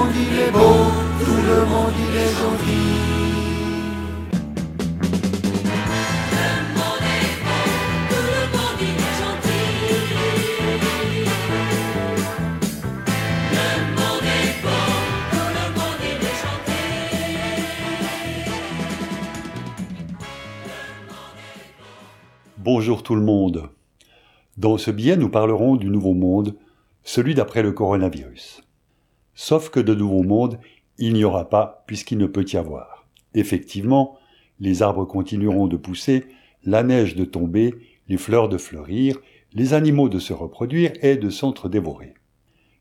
monde 0.00 0.14
il 0.16 0.38
est 0.38 0.50
beau, 0.50 0.58
tout 1.24 1.42
le 1.50 1.66
monde 1.66 1.92
il 1.98 2.16
est 2.16 2.32
gentil. 2.40 3.00
Bonjour 22.56 23.02
tout 23.02 23.14
le 23.14 23.22
monde. 23.22 23.70
Dans 24.56 24.78
ce 24.78 24.90
billet, 24.90 25.16
nous 25.16 25.28
parlerons 25.28 25.76
du 25.76 25.88
nouveau 25.88 26.14
monde, 26.14 26.56
celui 27.02 27.34
d'après 27.34 27.62
le 27.62 27.72
coronavirus. 27.72 28.62
Sauf 29.42 29.70
que 29.70 29.80
de 29.80 29.94
nouveau 29.94 30.22
monde, 30.22 30.58
il 30.98 31.14
n'y 31.14 31.24
aura 31.24 31.48
pas 31.48 31.82
puisqu'il 31.86 32.18
ne 32.18 32.26
peut 32.26 32.44
y 32.52 32.58
avoir. 32.58 33.06
Effectivement, 33.32 34.18
les 34.58 34.82
arbres 34.82 35.06
continueront 35.06 35.66
de 35.66 35.78
pousser, 35.78 36.26
la 36.62 36.82
neige 36.82 37.16
de 37.16 37.24
tomber, 37.24 37.74
les 38.06 38.18
fleurs 38.18 38.50
de 38.50 38.58
fleurir, 38.58 39.16
les 39.54 39.72
animaux 39.72 40.10
de 40.10 40.18
se 40.18 40.34
reproduire 40.34 40.92
et 41.00 41.16
de 41.16 41.30
s'entre-dévorer. 41.30 42.12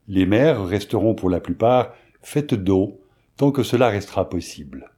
Les 0.10 0.26
mers 0.26 0.66
resteront 0.66 1.16
pour 1.16 1.30
la 1.30 1.40
plupart 1.40 1.94
faites 2.22 2.54
d'eau 2.54 3.00
tant 3.38 3.52
que 3.52 3.64
cela 3.64 3.88
restera 3.88 4.28
possible. 4.28 4.92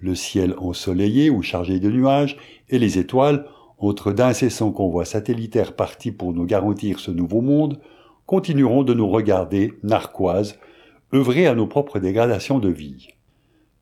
Le 0.00 0.16
ciel 0.16 0.56
ensoleillé 0.58 1.30
ou 1.30 1.42
chargé 1.42 1.78
de 1.78 1.92
nuages 1.92 2.36
et 2.70 2.80
les 2.80 2.98
étoiles 2.98 3.46
autres 3.78 4.10
d'incessants 4.10 4.72
convois 4.72 5.04
satellitaires 5.04 5.76
partis 5.76 6.10
pour 6.10 6.32
nous 6.32 6.44
garantir 6.44 6.98
ce 6.98 7.12
nouveau 7.12 7.40
monde, 7.40 7.78
continueront 8.26 8.82
de 8.82 8.94
nous 8.94 9.08
regarder, 9.08 9.74
narquoises, 9.84 10.58
œuvrer 11.12 11.46
à 11.46 11.54
nos 11.54 11.66
propres 11.66 11.98
dégradations 11.98 12.58
de 12.58 12.68
vie. 12.68 13.08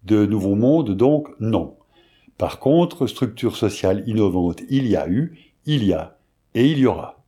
De 0.05 0.27
nouveaux 0.27 0.57
mondes, 0.57 0.97
donc, 0.97 1.29
non. 1.39 1.77
Par 2.39 2.59
contre, 2.59 3.07
structure 3.07 3.57
sociale 3.57 4.03
innovante 4.07 4.63
il 4.69 4.87
y 4.87 4.97
a 4.97 5.09
eu, 5.09 5.39
il 5.67 5.85
y 5.85 5.93
a, 5.93 6.19
et 6.55 6.67
il 6.67 6.79
y 6.79 6.87
aura. 6.87 7.25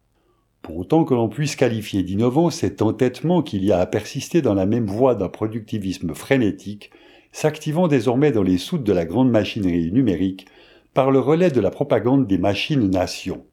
Pour 0.62 0.78
autant 0.78 1.04
que 1.04 1.14
l'on 1.14 1.28
puisse 1.28 1.56
qualifier 1.56 2.02
d'innovant 2.02 2.50
cet 2.50 2.80
entêtement 2.80 3.42
qu'il 3.42 3.64
y 3.64 3.70
a 3.70 3.78
à 3.78 3.86
persister 3.86 4.42
dans 4.42 4.54
la 4.54 4.66
même 4.66 4.86
voie 4.86 5.14
d'un 5.14 5.28
productivisme 5.28 6.14
frénétique, 6.14 6.90
s'activant 7.32 7.86
désormais 7.86 8.32
dans 8.32 8.42
les 8.42 8.58
soutes 8.58 8.84
de 8.84 8.92
la 8.92 9.04
grande 9.04 9.30
machinerie 9.30 9.92
numérique, 9.92 10.46
par 10.94 11.10
le 11.10 11.18
relais 11.18 11.50
de 11.50 11.60
la 11.60 11.70
propagande 11.70 12.26
des 12.26 12.38
machines-nations. 12.38 13.44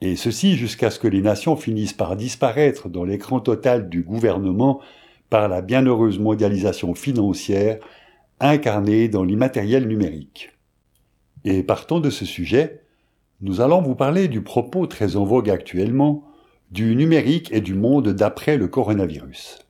Et 0.00 0.14
ceci 0.14 0.56
jusqu'à 0.56 0.90
ce 0.90 1.00
que 1.00 1.08
les 1.08 1.22
nations 1.22 1.56
finissent 1.56 1.92
par 1.92 2.14
disparaître 2.14 2.88
dans 2.88 3.04
l'écran 3.04 3.40
total 3.40 3.88
du 3.88 4.02
gouvernement 4.02 4.80
par 5.30 5.48
la 5.48 5.62
bienheureuse 5.62 6.18
mondialisation 6.18 6.94
financière 6.94 7.78
incarnée 8.40 9.08
dans 9.08 9.24
l'immatériel 9.24 9.86
numérique. 9.86 10.50
Et 11.44 11.62
partant 11.62 12.00
de 12.00 12.10
ce 12.10 12.24
sujet, 12.24 12.82
nous 13.40 13.60
allons 13.60 13.82
vous 13.82 13.94
parler 13.94 14.28
du 14.28 14.42
propos 14.42 14.86
très 14.86 15.16
en 15.16 15.24
vogue 15.24 15.50
actuellement 15.50 16.24
du 16.70 16.96
numérique 16.96 17.50
et 17.52 17.60
du 17.60 17.74
monde 17.74 18.08
d'après 18.08 18.56
le 18.56 18.68
coronavirus. 18.68 19.60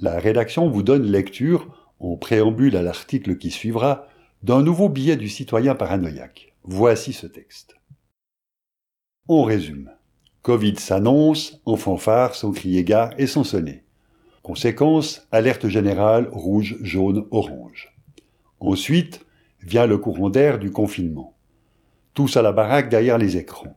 La 0.00 0.18
rédaction 0.18 0.68
vous 0.68 0.82
donne 0.82 1.04
lecture, 1.04 1.68
en 1.98 2.16
préambule 2.16 2.76
à 2.76 2.82
l'article 2.82 3.36
qui 3.36 3.50
suivra, 3.50 4.06
d'un 4.42 4.62
nouveau 4.62 4.88
billet 4.88 5.16
du 5.16 5.28
citoyen 5.28 5.74
paranoïaque. 5.74 6.54
Voici 6.64 7.12
ce 7.12 7.26
texte. 7.26 7.76
On 9.28 9.42
résume. 9.42 9.90
Covid 10.42 10.76
s'annonce, 10.76 11.60
en 11.66 11.76
fanfare, 11.76 12.34
sans 12.34 12.52
crier 12.52 12.82
gare 12.84 13.10
et 13.18 13.26
sans 13.26 13.44
sonner. 13.44 13.84
Conséquence, 14.42 15.26
alerte 15.32 15.68
générale 15.68 16.28
rouge, 16.32 16.76
jaune, 16.82 17.26
orange. 17.30 17.94
Ensuite, 18.58 19.26
vient 19.62 19.86
le 19.86 19.98
courant 19.98 20.30
d'air 20.30 20.58
du 20.58 20.70
confinement. 20.70 21.34
Tous 22.14 22.36
à 22.36 22.42
la 22.42 22.52
baraque 22.52 22.88
derrière 22.88 23.18
les 23.18 23.36
écrans. 23.36 23.76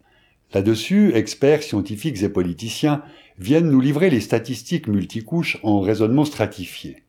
Là-dessus, 0.53 1.11
experts, 1.13 1.63
scientifiques 1.63 2.21
et 2.23 2.29
politiciens 2.29 3.03
viennent 3.37 3.69
nous 3.69 3.81
livrer 3.81 4.09
les 4.09 4.21
statistiques 4.21 4.87
multicouches 4.87 5.59
en 5.63 5.81
raisonnement 5.81 6.25
stratifié 6.25 7.03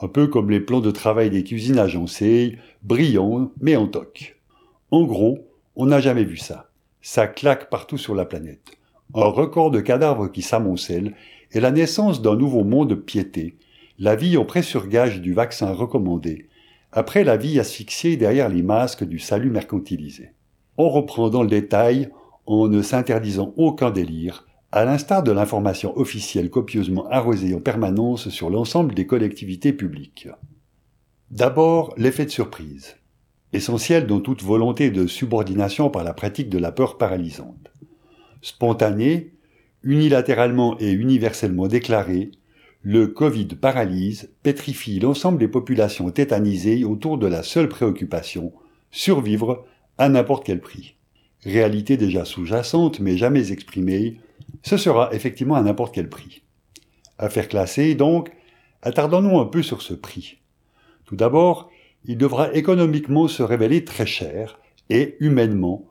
un 0.00 0.08
peu 0.08 0.26
comme 0.26 0.50
les 0.50 0.60
plans 0.60 0.80
de 0.80 0.90
travail 0.90 1.30
des 1.30 1.44
cuisines 1.44 1.78
agencées, 1.78 2.58
brillants, 2.82 3.50
mais 3.60 3.76
en 3.76 3.86
toc. 3.86 4.36
En 4.90 5.04
gros, 5.04 5.46
on 5.74 5.86
n'a 5.86 6.00
jamais 6.00 6.24
vu 6.24 6.36
ça. 6.36 6.68
Ça 7.00 7.26
claque 7.26 7.70
partout 7.70 7.98
sur 7.98 8.14
la 8.14 8.26
planète. 8.26 8.76
Un 9.14 9.26
record 9.26 9.70
de 9.70 9.80
cadavres 9.80 10.28
qui 10.28 10.42
s'amoncellent 10.42 11.14
et 11.56 11.60
la 11.60 11.70
naissance 11.70 12.20
d'un 12.20 12.36
nouveau 12.36 12.64
monde 12.64 12.94
piété, 12.96 13.56
la 13.98 14.14
vie 14.14 14.36
en 14.36 14.44
pressurgage 14.44 15.22
du 15.22 15.32
vaccin 15.32 15.72
recommandé, 15.72 16.48
après 16.92 17.24
la 17.24 17.38
vie 17.38 17.58
asphyxiée 17.58 18.18
derrière 18.18 18.50
les 18.50 18.62
masques 18.62 19.04
du 19.04 19.18
salut 19.18 19.48
mercantilisé. 19.48 20.32
On 20.76 20.90
reprend 20.90 21.30
dans 21.30 21.42
le 21.42 21.48
détail, 21.48 22.10
en 22.44 22.68
ne 22.68 22.82
s'interdisant 22.82 23.54
aucun 23.56 23.90
délire, 23.90 24.46
à 24.70 24.84
l'instar 24.84 25.22
de 25.22 25.32
l'information 25.32 25.96
officielle 25.96 26.50
copieusement 26.50 27.08
arrosée 27.08 27.54
en 27.54 27.60
permanence 27.60 28.28
sur 28.28 28.50
l'ensemble 28.50 28.94
des 28.94 29.06
collectivités 29.06 29.72
publiques. 29.72 30.28
D'abord, 31.30 31.94
l'effet 31.96 32.26
de 32.26 32.30
surprise, 32.30 32.96
essentiel 33.54 34.06
dans 34.06 34.20
toute 34.20 34.42
volonté 34.42 34.90
de 34.90 35.06
subordination 35.06 35.88
par 35.88 36.04
la 36.04 36.12
pratique 36.12 36.50
de 36.50 36.58
la 36.58 36.70
peur 36.70 36.98
paralysante. 36.98 37.72
Spontané, 38.42 39.35
unilatéralement 39.82 40.76
et 40.78 40.90
universellement 40.90 41.68
déclaré, 41.68 42.30
le 42.82 43.08
Covid 43.08 43.46
paralyse, 43.46 44.30
pétrifie 44.42 45.00
l'ensemble 45.00 45.38
des 45.38 45.48
populations 45.48 46.10
tétanisées 46.10 46.84
autour 46.84 47.18
de 47.18 47.26
la 47.26 47.42
seule 47.42 47.68
préoccupation, 47.68 48.52
survivre 48.90 49.66
à 49.98 50.08
n'importe 50.08 50.44
quel 50.44 50.60
prix. 50.60 50.94
Réalité 51.42 51.96
déjà 51.96 52.24
sous-jacente 52.24 53.00
mais 53.00 53.16
jamais 53.16 53.52
exprimée, 53.52 54.20
ce 54.62 54.76
sera 54.76 55.12
effectivement 55.12 55.56
à 55.56 55.62
n'importe 55.62 55.94
quel 55.94 56.08
prix. 56.08 56.42
Affaire 57.18 57.48
classée, 57.48 57.94
donc, 57.94 58.30
attardons-nous 58.82 59.38
un 59.38 59.46
peu 59.46 59.62
sur 59.62 59.82
ce 59.82 59.94
prix. 59.94 60.38
Tout 61.06 61.16
d'abord, 61.16 61.70
il 62.04 62.18
devra 62.18 62.52
économiquement 62.52 63.26
se 63.26 63.42
révéler 63.42 63.84
très 63.84 64.06
cher, 64.06 64.60
et 64.90 65.16
humainement, 65.20 65.86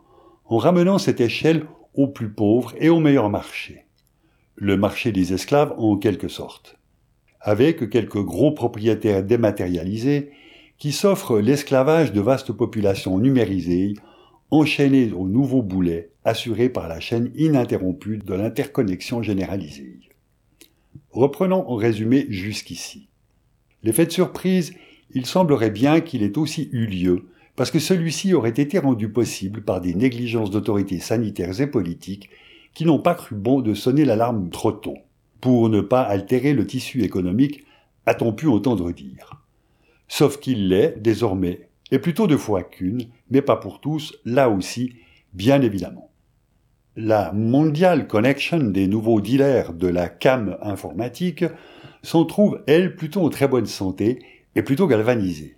en 0.46 0.58
ramenant 0.58 0.98
cette 0.98 1.20
échelle 1.20 1.66
aux 1.96 2.08
plus 2.08 2.30
pauvres 2.30 2.74
et 2.80 2.90
au 2.90 3.00
meilleur 3.00 3.30
marché. 3.30 3.86
Le 4.56 4.78
marché 4.78 5.12
des 5.12 5.34
esclaves 5.34 5.74
en 5.78 5.98
quelque 5.98 6.28
sorte. 6.28 6.78
Avec 7.42 7.90
quelques 7.90 8.24
gros 8.24 8.52
propriétaires 8.52 9.24
dématérialisés 9.24 10.32
qui 10.78 10.92
s'offrent 10.92 11.40
l'esclavage 11.40 12.12
de 12.12 12.22
vastes 12.22 12.52
populations 12.52 13.18
numérisées 13.20 13.94
enchaîné 14.52 15.12
au 15.12 15.28
nouveau 15.28 15.62
boulet 15.62 16.12
assuré 16.24 16.70
par 16.70 16.88
la 16.88 17.00
chaîne 17.00 17.32
ininterrompue 17.36 18.18
de 18.18 18.34
l'interconnexion 18.34 19.22
généralisée. 19.22 20.00
Reprenons 21.12 21.70
en 21.70 21.76
résumé 21.76 22.26
jusqu'ici. 22.30 23.08
L'effet 23.84 24.06
de 24.06 24.12
surprise, 24.12 24.74
il 25.12 25.26
semblerait 25.26 25.70
bien 25.70 26.02
qu'il 26.02 26.24
ait 26.24 26.38
aussi 26.38 26.70
eu 26.72 26.88
lieu, 26.88 27.26
parce 27.56 27.72
que 27.72 27.80
celui-ci 27.80 28.34
aurait 28.34 28.50
été 28.50 28.80
rendu 28.80 29.10
possible 29.10 29.64
par 29.64 29.82
des 29.82 29.94
négligences 29.94 30.52
d'autorités 30.52 31.00
sanitaires 31.00 31.60
et 31.62 31.68
politiques 31.68 32.30
qui 32.74 32.86
n'ont 32.86 33.00
pas 33.00 33.16
cru 33.16 33.36
bon 33.36 33.62
de 33.62 33.74
sonner 33.74 34.04
l'alarme 34.04 34.50
trop 34.50 34.74
tôt, 34.74 34.98
pour 35.40 35.70
ne 35.70 35.82
pas 35.82 36.02
altérer 36.02 36.54
le 36.54 36.68
tissu 36.68 37.04
économique, 37.04 37.64
a-t-on 38.06 38.34
pu 38.34 38.48
entendre 38.48 38.92
dire. 38.92 39.42
Sauf 40.08 40.40
qu'il 40.40 40.70
l'est, 40.70 41.02
désormais, 41.02 41.70
et 41.92 42.00
plutôt 42.00 42.28
deux 42.28 42.38
fois 42.38 42.64
qu'une, 42.64 43.08
mais 43.30 43.42
pas 43.42 43.56
pour 43.56 43.80
tous, 43.80 44.18
là 44.26 44.50
aussi, 44.50 44.94
bien 45.34 45.62
évidemment. 45.62 46.12
La 46.98 47.32
Mondial 47.32 48.08
Connection 48.08 48.60
des 48.60 48.88
nouveaux 48.88 49.22
dealers 49.22 49.74
de 49.74 49.88
la 49.88 50.10
cam 50.10 50.58
informatique 50.62 51.46
s'en 52.04 52.26
trouve, 52.26 52.62
elle, 52.68 52.96
plutôt 52.96 53.22
en 53.22 53.30
très 53.30 53.48
bonne 53.48 53.66
santé 53.66 54.20
et 54.56 54.62
plutôt 54.62 54.88
galvanisée. 54.88 55.58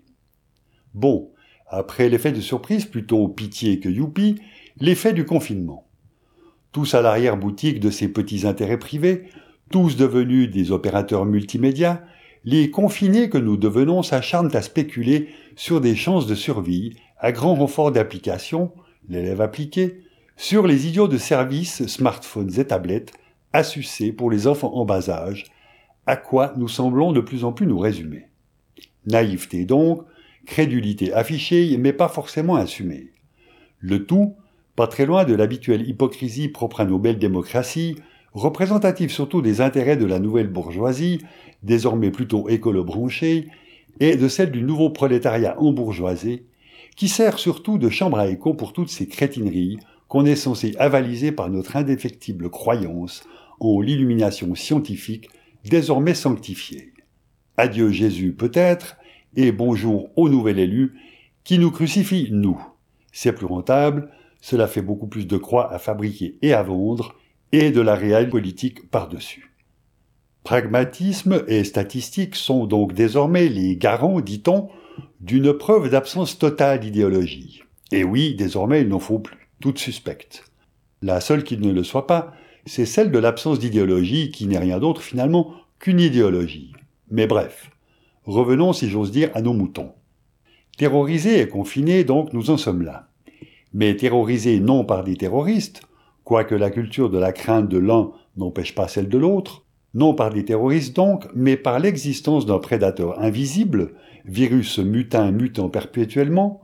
Bon, 0.94 1.32
après 1.70 2.10
l'effet 2.10 2.32
de 2.32 2.42
surprise, 2.42 2.86
plutôt 2.86 3.28
pitié 3.28 3.80
que 3.80 3.90
youpi, 3.90 4.40
l'effet 4.80 5.14
du 5.14 5.26
confinement. 5.26 5.88
Tous 6.72 6.94
à 6.94 7.02
l'arrière-boutique 7.02 7.80
de 7.80 7.90
ces 7.90 8.08
petits 8.08 8.46
intérêts 8.46 8.80
privés, 8.80 9.30
tous 9.70 9.98
devenus 9.98 10.50
des 10.50 10.72
opérateurs 10.72 11.26
multimédia, 11.26 12.04
les 12.46 12.72
confinés 12.72 13.30
que 13.30 13.38
nous 13.38 13.58
devenons 13.58 14.04
s'acharnent 14.04 14.56
à 14.56 14.62
spéculer 14.62 15.30
sur 15.56 15.82
des 15.82 15.96
chances 15.96 16.28
de 16.28 16.36
survie 16.36 16.96
à 17.20 17.32
grand 17.32 17.56
renfort 17.56 17.92
d'applications, 17.92 18.72
l'élève 19.10 19.42
appliqué, 19.42 20.02
sur 20.38 20.68
les 20.68 20.88
idiots 20.88 21.08
de 21.08 21.18
services, 21.18 21.88
smartphones 21.88 22.60
et 22.60 22.66
tablettes, 22.66 23.12
à 23.54 23.64
sucer 23.64 24.12
pour 24.12 24.30
les 24.30 24.48
enfants 24.48 24.76
en 24.76 24.86
bas 24.86 25.10
âge, 25.10 25.46
à 26.06 26.16
quoi 26.16 26.54
nous 26.58 26.68
semblons 26.68 27.12
de 27.12 27.22
plus 27.22 27.44
en 27.44 27.52
plus 27.52 27.66
nous 27.66 27.80
résumer. 27.80 28.28
Naïveté 29.08 29.66
donc, 29.66 30.04
crédulité 30.48 31.14
affichée, 31.14 31.78
mais 31.78 31.94
pas 31.94 32.08
forcément 32.08 32.56
assumée. 32.56 33.12
Le 33.80 34.06
tout, 34.06 34.36
pas 34.76 34.88
très 34.88 35.06
loin 35.06 35.24
de 35.24 35.36
l'habituelle 35.36 35.88
hypocrisie 35.88 36.50
propre 36.50 36.82
à 36.82 36.86
nos 36.86 36.98
belles 36.98 37.20
démocraties, 37.20 37.98
représentative 38.34 39.12
surtout 39.12 39.42
des 39.42 39.62
intérêts 39.62 39.98
de 39.98 40.06
la 40.06 40.20
nouvelle 40.20 40.48
bourgeoisie, 40.48 41.22
désormais 41.62 42.12
plutôt 42.12 42.50
écolo-branchée, 42.50 43.48
et 44.00 44.16
de 44.16 44.28
celle 44.28 44.52
du 44.52 44.64
nouveau 44.64 44.90
prolétariat 44.90 45.60
embourgeoisé, 45.60 46.46
qui 46.96 47.08
sert 47.08 47.38
surtout 47.38 47.78
de 47.78 47.90
chambre 47.90 48.18
à 48.18 48.28
écho 48.28 48.54
pour 48.54 48.74
toutes 48.74 48.90
ces 48.90 49.08
crétineries 49.08 49.78
qu'on 50.08 50.26
est 50.26 50.36
censé 50.36 50.76
avaliser 50.80 51.32
par 51.32 51.50
notre 51.50 51.76
indéfectible 51.76 52.50
croyance 52.50 53.24
en 53.60 53.82
l'illumination 53.82 54.56
scientifique 54.56 55.30
désormais 55.66 56.14
sanctifiée. 56.14 56.94
Adieu 57.58 57.92
Jésus 57.92 58.34
peut-être, 58.34 58.97
et 59.38 59.52
bonjour 59.52 60.10
au 60.18 60.30
nouvel 60.30 60.58
élu 60.58 60.96
qui 61.44 61.60
nous 61.60 61.72
crucifie, 61.72 62.28
nous. 62.32 62.60
C'est 63.14 63.32
plus 63.32 63.46
rentable, 63.46 64.10
cela 64.42 64.68
fait 64.68 64.82
beaucoup 64.82 65.08
plus 65.08 65.28
de 65.28 65.38
croix 65.38 65.72
à 65.72 65.80
fabriquer 65.80 66.38
et 66.42 66.54
à 66.54 66.64
vendre, 66.64 67.16
et 67.54 67.72
de 67.72 67.80
la 67.80 67.96
réelle 67.96 68.30
politique 68.30 68.90
par-dessus. 68.90 69.54
Pragmatisme 70.44 71.44
et 71.48 71.64
statistique 71.64 72.36
sont 72.36 72.66
donc 72.66 72.94
désormais 72.94 73.48
les 73.48 73.78
garants, 73.78 74.22
dit-on, 74.22 74.70
d'une 75.22 75.54
preuve 75.54 75.90
d'absence 75.90 76.38
totale 76.40 76.80
d'idéologie. 76.80 77.64
Et 77.92 78.04
oui, 78.04 78.36
désormais 78.36 78.82
il 78.82 78.90
n'en 78.90 79.00
faut 79.00 79.20
plus, 79.20 79.50
toute 79.62 79.78
suspecte. 79.78 80.44
La 81.02 81.22
seule 81.22 81.44
qui 81.44 81.58
ne 81.58 81.72
le 81.72 81.84
soit 81.84 82.08
pas, 82.08 82.34
c'est 82.66 82.86
celle 82.86 83.12
de 83.12 83.20
l'absence 83.20 83.60
d'idéologie 83.60 84.32
qui 84.32 84.48
n'est 84.48 84.58
rien 84.58 84.80
d'autre 84.80 85.02
finalement 85.02 85.54
qu'une 85.80 86.00
idéologie. 86.00 86.74
Mais 87.10 87.28
bref, 87.28 87.70
revenons 88.34 88.74
si 88.74 88.90
j'ose 88.90 89.12
dire 89.12 89.32
à 89.34 89.42
nos 89.42 89.54
moutons. 89.54 89.94
Terrorisés 90.78 91.42
et 91.42 91.48
confinés 91.48 92.04
donc 92.04 92.34
nous 92.34 92.50
en 92.50 92.58
sommes 92.58 92.84
là. 92.84 93.08
Mais 93.74 93.96
terrorisés 93.96 94.60
non 94.60 94.86
par 94.86 95.04
des 95.04 95.16
terroristes, 95.16 95.82
quoique 96.24 96.56
la 96.56 96.70
culture 96.70 97.10
de 97.10 97.18
la 97.18 97.32
crainte 97.32 97.70
de 97.70 97.78
l'un 97.78 98.12
n'empêche 98.36 98.76
pas 98.76 98.88
celle 98.88 99.10
de 99.10 99.18
l'autre, 99.18 99.66
non 99.94 100.14
par 100.14 100.32
des 100.32 100.46
terroristes 100.46 100.96
donc, 100.96 101.26
mais 101.34 101.58
par 101.58 101.80
l'existence 101.80 102.46
d'un 102.46 102.60
prédateur 102.60 103.20
invisible, 103.20 103.94
virus 104.26 104.78
mutin 104.80 105.32
mutant 105.32 105.70
perpétuellement, 105.70 106.62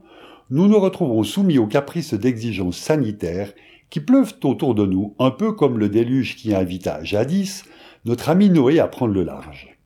nous 0.49 0.67
nous 0.67 0.79
retrouvons 0.79 1.23
soumis 1.23 1.57
aux 1.57 1.67
caprices 1.67 2.13
d'exigences 2.13 2.77
sanitaires 2.77 3.53
qui 3.89 4.01
pleuvent 4.01 4.35
autour 4.43 4.75
de 4.75 4.85
nous, 4.85 5.15
un 5.17 5.31
peu 5.31 5.53
comme 5.53 5.79
le 5.79 5.89
déluge 5.89 6.35
qui 6.35 6.53
invita 6.53 7.03
jadis 7.03 7.63
notre 8.05 8.29
ami 8.29 8.49
Noé 8.49 8.79
à 8.79 8.87
prendre 8.87 9.13
le 9.13 9.23
large. 9.23 9.77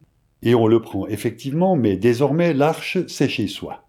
Et 0.43 0.55
on 0.55 0.67
le 0.67 0.81
prend 0.81 1.07
effectivement, 1.07 1.75
mais 1.75 1.97
désormais 1.97 2.53
l'arche 2.53 2.97
c'est 3.07 3.29
chez 3.29 3.47
soi. 3.47 3.83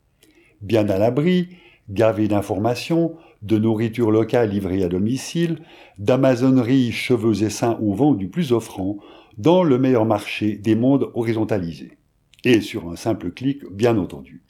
Bien 0.61 0.89
à 0.89 0.99
l'abri, 0.99 1.49
gavé 1.91 2.29
d'informations, 2.29 3.17
de 3.43 3.59
nourriture 3.59 4.11
locale 4.11 4.51
livrée 4.51 4.83
à 4.83 4.89
domicile, 4.89 5.61
d'amazonerie 5.99 6.93
cheveux 6.93 7.43
et 7.43 7.51
seins 7.51 7.79
au 7.81 7.95
vent 7.95 8.15
du 8.15 8.29
plus 8.29 8.53
offrant, 8.53 8.99
dans 9.37 9.63
le 9.63 9.79
meilleur 9.79 10.05
marché 10.05 10.57
des 10.57 10.75
mondes 10.75 11.11
horizontalisés. 11.15 11.97
Et 12.45 12.61
sur 12.61 12.91
un 12.91 12.97
simple 12.97 13.31
clic, 13.31 13.65
bien 13.71 13.97
entendu. 13.99 14.43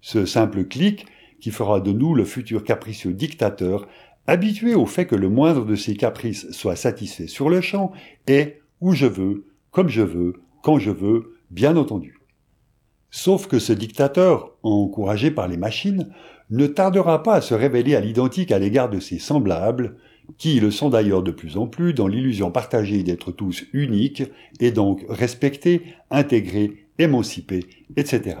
Ce 0.00 0.26
simple 0.26 0.64
clic 0.64 1.06
qui 1.40 1.50
fera 1.50 1.80
de 1.80 1.92
nous 1.92 2.14
le 2.14 2.24
futur 2.24 2.62
capricieux 2.62 3.12
dictateur, 3.12 3.88
habitué 4.28 4.74
au 4.74 4.86
fait 4.86 5.06
que 5.06 5.16
le 5.16 5.28
moindre 5.28 5.64
de 5.64 5.74
ses 5.74 5.96
caprices 5.96 6.50
soit 6.52 6.76
satisfait 6.76 7.26
sur 7.26 7.48
le 7.48 7.60
champ, 7.60 7.92
et 8.28 8.58
où 8.80 8.92
je 8.92 9.06
veux, 9.06 9.46
comme 9.72 9.88
je 9.88 10.02
veux, 10.02 10.42
quand 10.62 10.78
je 10.78 10.90
veux, 10.90 11.34
bien 11.50 11.76
entendu. 11.76 12.18
Sauf 13.10 13.46
que 13.46 13.58
ce 13.58 13.74
dictateur, 13.74 14.56
encouragé 14.62 15.30
par 15.30 15.46
les 15.46 15.58
machines, 15.58 16.08
ne 16.50 16.66
tardera 16.66 17.22
pas 17.22 17.34
à 17.34 17.40
se 17.40 17.52
révéler 17.52 17.94
à 17.94 18.00
l'identique 18.00 18.52
à 18.52 18.58
l'égard 18.58 18.88
de 18.88 19.00
ses 19.00 19.18
semblables, 19.18 19.96
qui 20.38 20.60
le 20.60 20.70
sont 20.70 20.88
d'ailleurs 20.88 21.22
de 21.22 21.30
plus 21.30 21.56
en 21.56 21.66
plus 21.66 21.92
dans 21.92 22.06
l'illusion 22.06 22.50
partagée 22.50 23.02
d'être 23.02 23.32
tous 23.32 23.64
uniques 23.72 24.22
et 24.60 24.70
donc 24.70 25.04
respectés, 25.08 25.82
intégrés, 26.10 26.86
émancipés, 26.98 27.66
etc. 27.96 28.36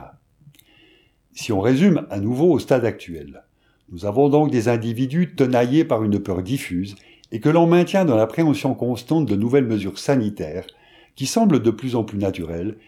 Si 1.32 1.52
on 1.52 1.60
résume 1.60 2.06
à 2.10 2.20
nouveau 2.20 2.50
au 2.52 2.58
stade 2.58 2.84
actuel, 2.84 3.44
nous 3.90 4.06
avons 4.06 4.28
donc 4.28 4.50
des 4.50 4.68
individus 4.68 5.34
tenaillés 5.34 5.84
par 5.84 6.02
une 6.02 6.18
peur 6.18 6.42
diffuse 6.42 6.94
et 7.30 7.40
que 7.40 7.48
l'on 7.48 7.66
maintient 7.66 8.04
dans 8.04 8.16
l'appréhension 8.16 8.74
constante 8.74 9.26
de 9.26 9.36
nouvelles 9.36 9.66
mesures 9.66 9.98
sanitaires 9.98 10.66
qui 11.14 11.26
semblent 11.26 11.62
de 11.62 11.70
plus 11.70 11.96
en 11.96 12.04
plus 12.04 12.18
naturelles 12.18 12.78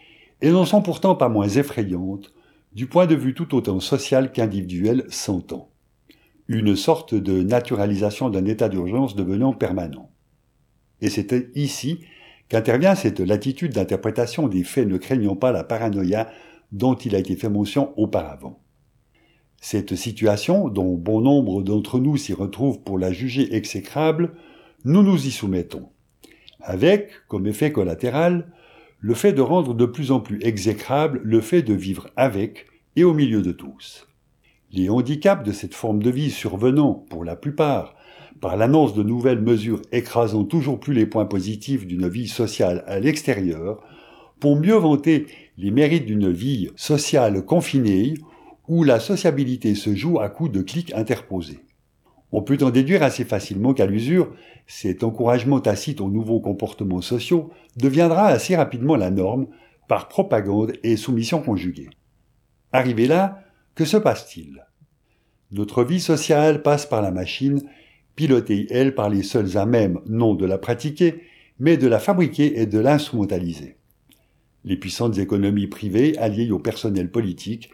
et 0.41 0.51
n'en 0.51 0.65
sont 0.65 0.81
pourtant 0.81 1.15
pas 1.15 1.29
moins 1.29 1.47
effrayantes 1.47 2.33
du 2.73 2.87
point 2.87 3.05
de 3.05 3.15
vue 3.15 3.33
tout 3.33 3.55
autant 3.55 3.79
social 3.79 4.31
qu'individuel 4.31 5.05
s'entend 5.09 5.69
une 6.47 6.75
sorte 6.75 7.15
de 7.15 7.41
naturalisation 7.41 8.29
d'un 8.29 8.45
état 8.45 8.69
d'urgence 8.69 9.15
devenant 9.15 9.53
permanent. 9.53 10.11
Et 11.01 11.09
c'est 11.09 11.33
ici 11.55 12.01
qu'intervient 12.49 12.95
cette 12.95 13.19
latitude 13.19 13.73
d'interprétation 13.73 14.47
des 14.47 14.63
faits 14.63 14.87
ne 14.87 14.97
craignant 14.97 15.35
pas 15.35 15.51
la 15.51 15.63
paranoïa 15.63 16.29
dont 16.71 16.95
il 16.95 17.15
a 17.15 17.19
été 17.19 17.35
fait 17.35 17.49
mention 17.49 17.93
auparavant. 17.99 18.59
Cette 19.59 19.95
situation, 19.95 20.69
dont 20.69 20.95
bon 20.95 21.21
nombre 21.21 21.63
d'entre 21.63 21.99
nous 21.99 22.17
s'y 22.17 22.33
retrouvent 22.33 22.81
pour 22.81 22.99
la 22.99 23.11
juger 23.11 23.55
exécrable, 23.55 24.35
nous 24.83 25.01
nous 25.01 25.25
y 25.25 25.31
soumettons, 25.31 25.89
avec, 26.65 27.11
comme 27.27 27.47
effet 27.47 27.71
collatéral, 27.71 28.51
le 28.99 29.13
fait 29.13 29.33
de 29.33 29.41
rendre 29.41 29.73
de 29.73 29.85
plus 29.85 30.11
en 30.11 30.19
plus 30.19 30.39
exécrable 30.41 31.21
le 31.23 31.41
fait 31.41 31.61
de 31.61 31.73
vivre 31.73 32.09
avec 32.15 32.67
et 32.95 33.03
au 33.03 33.13
milieu 33.13 33.41
de 33.41 33.51
tous. 33.51 34.07
Les 34.71 34.89
handicaps 34.89 35.45
de 35.45 35.51
cette 35.51 35.75
forme 35.75 36.01
de 36.01 36.09
vie 36.09 36.31
survenant, 36.31 36.93
pour 37.09 37.23
la 37.23 37.35
plupart, 37.35 37.95
par 38.41 38.57
l'annonce 38.57 38.93
de 38.93 39.03
nouvelles 39.03 39.41
mesures 39.41 39.81
écrasant 39.91 40.43
toujours 40.43 40.79
plus 40.79 40.93
les 40.93 41.05
points 41.05 41.25
positifs 41.25 41.85
d'une 41.85 42.07
vie 42.07 42.27
sociale 42.27 42.83
à 42.87 42.99
l'extérieur, 42.99 43.81
pour 44.39 44.55
mieux 44.57 44.75
vanter 44.75 45.27
les 45.57 45.71
mérites 45.71 46.05
d'une 46.05 46.31
vie 46.31 46.69
sociale 46.75 47.45
confinée 47.45 48.15
où 48.67 48.83
la 48.83 48.99
sociabilité 48.99 49.75
se 49.75 49.95
joue 49.95 50.19
à 50.19 50.29
coups 50.29 50.51
de 50.51 50.61
clics 50.61 50.93
interposés. 50.93 51.59
On 52.37 52.41
peut 52.41 52.57
en 52.63 52.69
déduire 52.69 53.01
assez 53.01 53.23
facilement 53.23 53.73
qu'à 53.73 53.85
l'usure, 53.85 54.35
cet 54.67 55.05
encouragement 55.05 55.61
tacite 55.61 56.01
aux 56.01 56.09
nouveaux 56.09 56.41
comportements 56.41 56.99
sociaux 56.99 57.49
deviendra 57.77 58.25
assez 58.25 58.57
rapidement 58.57 58.97
la 58.97 59.09
norme 59.09 59.47
par 59.87 60.09
propagande 60.09 60.73
et 60.83 60.97
soumission 60.97 61.41
conjuguée. 61.41 61.87
Arrivé 62.73 63.07
là, 63.07 63.41
que 63.73 63.85
se 63.85 63.95
passe-t-il? 63.95 64.65
Notre 65.53 65.85
vie 65.85 66.01
sociale 66.01 66.61
passe 66.61 66.85
par 66.85 67.01
la 67.01 67.11
machine, 67.11 67.61
pilotée, 68.17 68.67
elle, 68.69 68.95
par 68.95 69.09
les 69.09 69.23
seuls 69.23 69.57
à 69.57 69.65
même, 69.65 70.01
non 70.05 70.35
de 70.35 70.45
la 70.45 70.57
pratiquer, 70.57 71.21
mais 71.57 71.77
de 71.77 71.87
la 71.87 71.99
fabriquer 71.99 72.59
et 72.59 72.65
de 72.65 72.79
l'instrumentaliser. 72.79 73.77
Les 74.65 74.75
puissantes 74.75 75.17
économies 75.19 75.67
privées 75.67 76.17
alliées 76.17 76.51
au 76.51 76.59
personnel 76.59 77.09
politique 77.09 77.69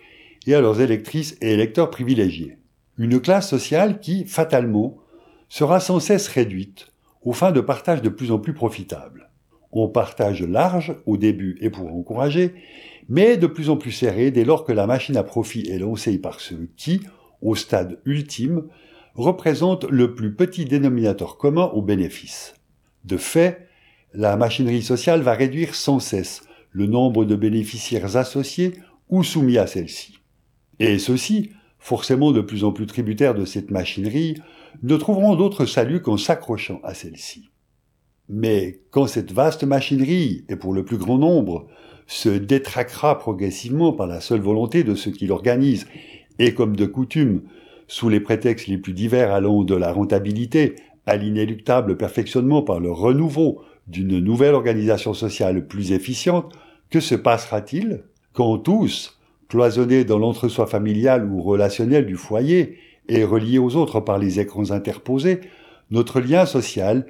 et 0.45 0.53
à 0.53 0.61
leurs 0.61 0.81
électrices 0.81 1.35
et 1.41 1.51
électeurs 1.51 1.89
privilégiés. 1.89 2.59
Une 2.97 3.19
classe 3.19 3.49
sociale 3.49 3.99
qui, 3.99 4.25
fatalement, 4.25 4.97
sera 5.49 5.79
sans 5.79 5.99
cesse 5.99 6.27
réduite 6.27 6.87
aux 7.23 7.33
fins 7.33 7.51
de 7.51 7.61
partage 7.61 8.01
de 8.01 8.09
plus 8.09 8.31
en 8.31 8.39
plus 8.39 8.53
profitables. 8.53 9.29
On 9.71 9.87
partage 9.87 10.43
large 10.43 10.95
au 11.05 11.17
début 11.17 11.57
et 11.61 11.69
pour 11.69 11.93
encourager, 11.93 12.53
mais 13.09 13.37
de 13.37 13.47
plus 13.47 13.69
en 13.69 13.77
plus 13.77 13.91
serré 13.91 14.31
dès 14.31 14.43
lors 14.43 14.65
que 14.65 14.71
la 14.71 14.87
machine 14.87 15.17
à 15.17 15.23
profit 15.23 15.69
est 15.69 15.79
lancée 15.79 16.17
par 16.17 16.39
ceux 16.39 16.69
qui, 16.75 17.01
au 17.41 17.55
stade 17.55 17.99
ultime, 18.05 18.63
représentent 19.15 19.85
le 19.89 20.13
plus 20.13 20.33
petit 20.33 20.65
dénominateur 20.65 21.37
commun 21.37 21.69
au 21.73 21.81
bénéfice. 21.81 22.53
De 23.05 23.17
fait, 23.17 23.67
la 24.13 24.35
machinerie 24.35 24.81
sociale 24.81 25.21
va 25.21 25.33
réduire 25.33 25.75
sans 25.75 25.99
cesse 25.99 26.43
le 26.71 26.85
nombre 26.85 27.25
de 27.25 27.35
bénéficiaires 27.35 28.17
associés 28.17 28.73
ou 29.09 29.23
soumis 29.23 29.57
à 29.57 29.67
celle-ci. 29.67 30.19
Et 30.79 30.99
ceux-ci, 30.99 31.51
forcément 31.81 32.31
de 32.31 32.41
plus 32.41 32.63
en 32.63 32.71
plus 32.71 32.85
tributaires 32.85 33.33
de 33.33 33.43
cette 33.43 33.71
machinerie, 33.71 34.37
ne 34.83 34.95
trouveront 34.95 35.35
d'autre 35.35 35.65
salut 35.65 36.01
qu'en 36.01 36.15
s'accrochant 36.15 36.79
à 36.83 36.93
celle-ci. 36.93 37.49
Mais 38.29 38.79
quand 38.91 39.07
cette 39.07 39.33
vaste 39.33 39.63
machinerie, 39.63 40.45
et 40.47 40.55
pour 40.55 40.73
le 40.73 40.85
plus 40.85 40.97
grand 40.97 41.17
nombre, 41.17 41.67
se 42.05 42.29
détraquera 42.29 43.17
progressivement 43.17 43.93
par 43.93 44.07
la 44.07 44.21
seule 44.21 44.41
volonté 44.41 44.83
de 44.83 44.95
ceux 44.95 45.11
qui 45.11 45.25
l'organisent, 45.27 45.87
et 46.39 46.53
comme 46.53 46.75
de 46.75 46.85
coutume, 46.85 47.41
sous 47.87 48.09
les 48.09 48.19
prétextes 48.19 48.67
les 48.67 48.77
plus 48.77 48.93
divers 48.93 49.33
allant 49.33 49.63
de 49.63 49.75
la 49.75 49.91
rentabilité 49.91 50.75
à 51.05 51.17
l'inéluctable 51.17 51.97
perfectionnement 51.97 52.61
par 52.61 52.79
le 52.79 52.91
renouveau 52.91 53.63
d'une 53.87 54.19
nouvelle 54.19 54.53
organisation 54.53 55.13
sociale 55.13 55.67
plus 55.67 55.91
efficiente, 55.91 56.53
que 56.91 56.99
se 56.99 57.15
passera-t-il 57.15 58.03
quand 58.33 58.59
tous, 58.59 59.19
cloisonnés 59.51 60.05
dans 60.05 60.17
l'entre-soi 60.17 60.65
familial 60.65 61.29
ou 61.29 61.41
relationnel 61.41 62.05
du 62.05 62.15
foyer 62.15 62.77
et 63.09 63.25
reliés 63.25 63.59
aux 63.59 63.75
autres 63.75 63.99
par 63.99 64.17
les 64.17 64.39
écrans 64.39 64.71
interposés, 64.71 65.41
notre 65.89 66.21
lien 66.21 66.45
social, 66.45 67.05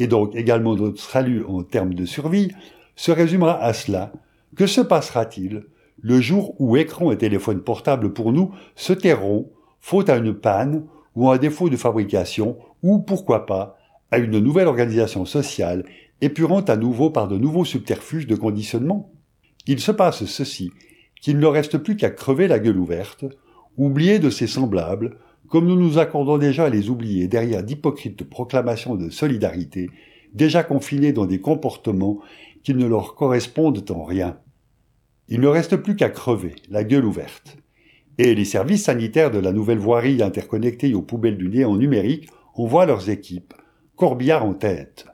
et 0.00 0.08
donc 0.08 0.34
également 0.34 0.74
notre 0.74 1.00
salut 1.00 1.44
en 1.46 1.62
termes 1.62 1.94
de 1.94 2.04
survie, 2.04 2.50
se 2.96 3.12
résumera 3.12 3.62
à 3.62 3.72
cela, 3.72 4.12
que 4.56 4.66
se 4.66 4.80
passera-t-il 4.80 5.66
le 6.00 6.20
jour 6.20 6.56
où 6.58 6.76
écran 6.76 7.12
et 7.12 7.16
téléphone 7.16 7.60
portable 7.60 8.12
pour 8.12 8.32
nous 8.32 8.50
se 8.74 8.92
tairont, 8.92 9.52
faute 9.80 10.10
à 10.10 10.16
une 10.16 10.34
panne 10.34 10.86
ou 11.14 11.30
à 11.30 11.34
un 11.36 11.38
défaut 11.38 11.70
de 11.70 11.76
fabrication, 11.76 12.58
ou 12.82 12.98
pourquoi 12.98 13.46
pas, 13.46 13.78
à 14.10 14.18
une 14.18 14.40
nouvelle 14.40 14.66
organisation 14.66 15.24
sociale 15.24 15.84
épurant 16.20 16.62
à 16.62 16.76
nouveau 16.76 17.10
par 17.10 17.28
de 17.28 17.38
nouveaux 17.38 17.64
subterfuges 17.64 18.26
de 18.26 18.34
conditionnement? 18.34 19.12
Il 19.68 19.78
se 19.78 19.92
passe 19.92 20.24
ceci, 20.24 20.72
qu'il 21.24 21.38
ne 21.38 21.46
reste 21.46 21.78
plus 21.78 21.96
qu'à 21.96 22.10
crever 22.10 22.48
la 22.48 22.58
gueule 22.58 22.76
ouverte, 22.76 23.24
oublier 23.78 24.18
de 24.18 24.28
ses 24.28 24.46
semblables, 24.46 25.16
comme 25.48 25.66
nous 25.66 25.74
nous 25.74 25.96
accordons 25.96 26.36
déjà 26.36 26.66
à 26.66 26.68
les 26.68 26.90
oublier 26.90 27.28
derrière 27.28 27.62
d'hypocrites 27.62 28.28
proclamations 28.28 28.94
de 28.94 29.08
solidarité, 29.08 29.88
déjà 30.34 30.62
confinés 30.62 31.14
dans 31.14 31.24
des 31.24 31.40
comportements 31.40 32.20
qui 32.62 32.74
ne 32.74 32.86
leur 32.86 33.14
correspondent 33.14 33.90
en 33.90 34.04
rien. 34.04 34.38
Il 35.28 35.40
ne 35.40 35.48
reste 35.48 35.78
plus 35.78 35.96
qu'à 35.96 36.10
crever, 36.10 36.56
la 36.68 36.84
gueule 36.84 37.06
ouverte. 37.06 37.56
Et 38.18 38.34
les 38.34 38.44
services 38.44 38.84
sanitaires 38.84 39.30
de 39.30 39.38
la 39.38 39.52
nouvelle 39.52 39.78
voirie 39.78 40.22
interconnectée 40.22 40.92
aux 40.92 41.00
poubelles 41.00 41.38
du 41.38 41.48
néant 41.48 41.74
numérique 41.74 42.28
envoient 42.54 42.84
leurs 42.84 43.08
équipes, 43.08 43.54
corbillard 43.96 44.44
en 44.44 44.52
tête. 44.52 45.06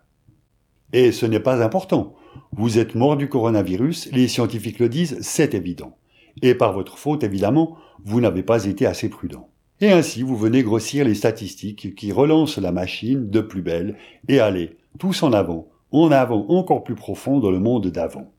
Et 0.93 1.13
ce 1.13 1.25
n'est 1.25 1.39
pas 1.39 1.65
important. 1.65 2.17
Vous 2.51 2.81
êtes 2.81 2.97
mort 2.97 3.17
du 3.17 3.29
coronavirus, 3.29 4.11
les 4.11 4.27
scientifiques 4.27 4.81
le 4.81 4.89
disent, 4.89 5.19
c'est 5.21 5.55
évident. 5.55 5.97
Et 6.43 6.55
par 6.55 6.73
votre 6.73 6.99
faute, 6.99 7.25
évidemment, 7.25 7.77
vous 8.05 8.21
n'avez 8.21 8.43
pas 8.43 8.65
été 8.65 8.87
assez 8.87 9.09
prudent. 9.09 9.49
Et 9.81 9.91
ainsi, 9.91 10.23
vous 10.23 10.37
venez 10.37 10.63
grossir 10.63 11.05
les 11.05 11.15
statistiques 11.15 11.95
qui 11.95 12.13
relancent 12.13 12.59
la 12.59 12.73
machine 12.73 13.31
de 13.31 13.41
plus 13.41 13.63
belle, 13.63 13.97
et 14.29 14.39
allez, 14.39 14.77
tous 14.99 15.23
en 15.23 15.33
avant, 15.33 15.69
en 15.91 16.11
avant 16.11 16.47
encore 16.49 16.85
plus 16.85 16.95
profond 16.95 17.39
dans 17.41 17.51
le 17.51 17.61
monde 17.61 17.87
d'avant. 17.89 18.33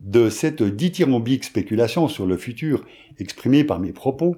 De 0.00 0.30
cette 0.30 0.62
dithyrambique 0.62 1.44
spéculation 1.44 2.06
sur 2.06 2.26
le 2.26 2.36
futur 2.36 2.84
exprimée 3.18 3.64
par 3.64 3.80
mes 3.80 3.92
propos, 3.92 4.36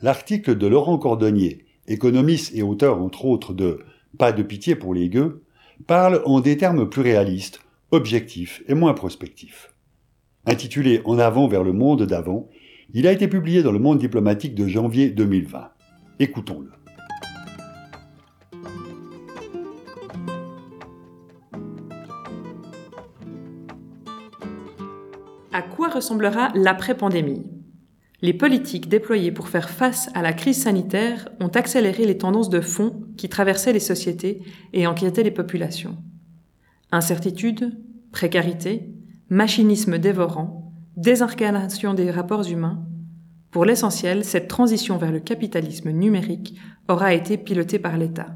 l'article 0.00 0.56
de 0.56 0.66
Laurent 0.68 0.98
Cordonnier, 0.98 1.64
économiste 1.88 2.54
et 2.54 2.62
auteur 2.62 3.02
entre 3.02 3.24
autres 3.24 3.52
de 3.52 3.80
Pas 4.18 4.30
de 4.30 4.44
pitié 4.44 4.76
pour 4.76 4.94
les 4.94 5.08
gueux, 5.08 5.42
parle 5.88 6.22
en 6.24 6.40
des 6.40 6.56
termes 6.56 6.88
plus 6.88 7.02
réalistes, 7.02 7.60
objectifs 7.90 8.62
et 8.68 8.74
moins 8.74 8.94
prospectifs. 8.94 9.69
Intitulé 10.46 11.02
En 11.04 11.18
avant 11.18 11.48
vers 11.48 11.62
le 11.62 11.74
monde 11.74 12.04
d'avant, 12.04 12.48
il 12.94 13.06
a 13.06 13.12
été 13.12 13.28
publié 13.28 13.62
dans 13.62 13.72
le 13.72 13.78
monde 13.78 13.98
diplomatique 13.98 14.54
de 14.54 14.66
janvier 14.66 15.10
2020. 15.10 15.68
Écoutons-le. 16.18 16.70
À 25.52 25.62
quoi 25.62 25.88
ressemblera 25.88 26.48
l'après-pandémie? 26.54 27.44
Les 28.22 28.32
politiques 28.32 28.88
déployées 28.88 29.32
pour 29.32 29.48
faire 29.48 29.68
face 29.68 30.08
à 30.14 30.22
la 30.22 30.32
crise 30.32 30.62
sanitaire 30.62 31.28
ont 31.40 31.48
accéléré 31.48 32.06
les 32.06 32.16
tendances 32.16 32.50
de 32.50 32.60
fond 32.60 33.02
qui 33.18 33.28
traversaient 33.28 33.74
les 33.74 33.78
sociétés 33.78 34.42
et 34.72 34.86
inquiétaient 34.86 35.22
les 35.22 35.30
populations. 35.30 35.98
Incertitude, 36.92 37.78
précarité, 38.10 38.88
machinisme 39.30 39.98
dévorant, 39.98 40.72
désincarnation 40.96 41.94
des 41.94 42.10
rapports 42.10 42.48
humains, 42.48 42.84
pour 43.52 43.64
l'essentiel, 43.64 44.24
cette 44.24 44.48
transition 44.48 44.96
vers 44.96 45.12
le 45.12 45.20
capitalisme 45.20 45.90
numérique 45.90 46.58
aura 46.88 47.14
été 47.14 47.38
pilotée 47.38 47.78
par 47.78 47.96
l'État. 47.96 48.34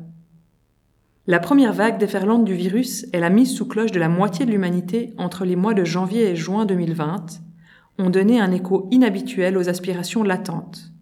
La 1.26 1.40
première 1.40 1.72
vague 1.72 1.98
déferlante 1.98 2.44
du 2.44 2.54
virus 2.54 3.06
et 3.12 3.18
la 3.18 3.30
mise 3.30 3.56
sous 3.56 3.66
cloche 3.66 3.90
de 3.90 3.98
la 3.98 4.08
moitié 4.08 4.46
de 4.46 4.52
l'humanité 4.52 5.14
entre 5.18 5.44
les 5.44 5.56
mois 5.56 5.74
de 5.74 5.84
janvier 5.84 6.30
et 6.30 6.36
juin 6.36 6.64
2020 6.64 7.40
ont 7.98 8.10
donné 8.10 8.38
un 8.38 8.52
écho 8.52 8.86
inhabituel 8.92 9.58
aux 9.58 9.68
aspirations 9.68 10.22
latentes, 10.22 10.92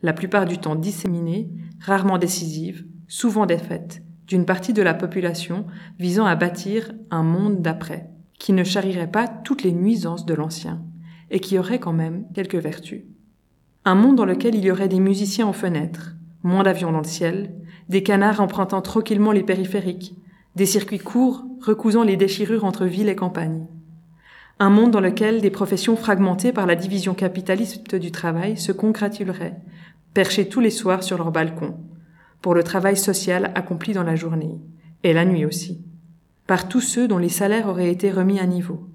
la 0.00 0.14
plupart 0.14 0.46
du 0.46 0.56
temps 0.56 0.76
disséminées, 0.76 1.50
rarement 1.78 2.16
décisives, 2.16 2.86
souvent 3.06 3.44
défaites, 3.44 4.02
d'une 4.26 4.46
partie 4.46 4.72
de 4.72 4.82
la 4.82 4.94
population 4.94 5.66
visant 5.98 6.24
à 6.24 6.36
bâtir 6.36 6.92
un 7.10 7.22
monde 7.22 7.60
d'après, 7.60 8.11
qui 8.42 8.52
ne 8.52 8.64
charrierait 8.64 9.06
pas 9.06 9.28
toutes 9.28 9.62
les 9.62 9.70
nuisances 9.70 10.26
de 10.26 10.34
l'ancien 10.34 10.82
et 11.30 11.38
qui 11.38 11.60
aurait 11.60 11.78
quand 11.78 11.92
même 11.92 12.24
quelques 12.34 12.56
vertus. 12.56 13.02
Un 13.84 13.94
monde 13.94 14.16
dans 14.16 14.24
lequel 14.24 14.56
il 14.56 14.64
y 14.64 14.72
aurait 14.72 14.88
des 14.88 14.98
musiciens 14.98 15.48
aux 15.48 15.52
fenêtres, 15.52 16.16
moins 16.42 16.64
d'avions 16.64 16.90
dans 16.90 16.98
le 16.98 17.04
ciel, 17.04 17.54
des 17.88 18.02
canards 18.02 18.40
empruntant 18.40 18.82
tranquillement 18.82 19.30
les 19.30 19.44
périphériques, 19.44 20.16
des 20.56 20.66
circuits 20.66 20.98
courts 20.98 21.44
recousant 21.60 22.02
les 22.02 22.16
déchirures 22.16 22.64
entre 22.64 22.84
ville 22.84 23.08
et 23.08 23.14
campagne. 23.14 23.68
Un 24.58 24.70
monde 24.70 24.90
dans 24.90 25.00
lequel 25.00 25.40
des 25.40 25.50
professions 25.50 25.94
fragmentées 25.94 26.50
par 26.52 26.66
la 26.66 26.74
division 26.74 27.14
capitaliste 27.14 27.94
du 27.94 28.10
travail 28.10 28.58
se 28.58 28.72
congratuleraient, 28.72 29.60
perchées 30.14 30.48
tous 30.48 30.60
les 30.60 30.70
soirs 30.70 31.04
sur 31.04 31.16
leur 31.16 31.30
balcon, 31.30 31.76
pour 32.40 32.54
le 32.54 32.64
travail 32.64 32.96
social 32.96 33.52
accompli 33.54 33.92
dans 33.92 34.02
la 34.02 34.16
journée, 34.16 34.60
et 35.04 35.12
la 35.12 35.24
nuit 35.24 35.44
aussi, 35.44 35.80
par 36.46 36.68
tous 36.68 36.80
ceux 36.80 37.08
dont 37.08 37.18
les 37.18 37.28
salaires 37.28 37.68
auraient 37.68 37.90
été 37.90 38.10
remis 38.10 38.40
à 38.40 38.46
niveau. 38.46 38.88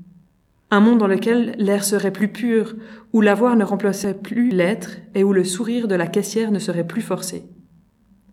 Un 0.69 0.81
monde 0.81 0.99
dans 0.99 1.07
lequel 1.07 1.55
l'air 1.57 1.83
serait 1.83 2.11
plus 2.11 2.27
pur, 2.27 2.75
où 3.13 3.21
l'avoir 3.21 3.55
ne 3.55 3.63
remplaçait 3.63 4.13
plus 4.13 4.49
l'être 4.49 4.97
et 5.15 5.23
où 5.23 5.31
le 5.31 5.45
sourire 5.45 5.87
de 5.87 5.95
la 5.95 6.07
caissière 6.07 6.51
ne 6.51 6.59
serait 6.59 6.85
plus 6.85 7.01
forcé. 7.01 7.45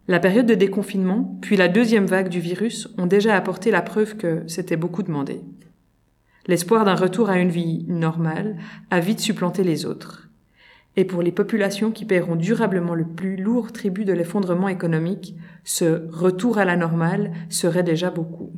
La 0.09 0.19
période 0.19 0.47
de 0.47 0.55
déconfinement, 0.55 1.39
puis 1.41 1.57
la 1.57 1.69
deuxième 1.69 2.07
vague 2.07 2.29
du 2.29 2.41
virus 2.41 2.89
ont 2.99 3.07
déjà 3.07 3.37
apporté 3.37 3.71
la 3.71 3.83
preuve 3.83 4.17
que 4.17 4.43
c'était 4.49 4.77
beaucoup 4.77 5.03
demandé. 5.03 5.43
L'espoir 6.47 6.85
d'un 6.85 6.97
retour 6.97 7.31
à 7.31 7.39
une 7.39 7.49
vie 7.49 7.87
normale 7.89 8.57
a 8.91 9.01
vite 9.01 9.21
supplanté 9.21 9.65
les 9.65 9.87
autres. 9.87 10.29
Et 10.97 11.05
pour 11.05 11.23
les 11.23 11.33
populations 11.33 11.91
qui 11.91 12.05
paieront 12.05 12.37
durablement 12.37 12.95
le 12.95 13.07
plus 13.07 13.37
lourd 13.37 13.73
tribut 13.73 14.05
de 14.05 14.13
l'effondrement 14.13 14.69
économique, 14.69 15.37
ce 15.65 16.07
retour 16.11 16.59
à 16.59 16.65
la 16.65 16.77
normale 16.77 17.33
serait 17.49 17.83
déjà 17.83 18.11
beaucoup. 18.11 18.53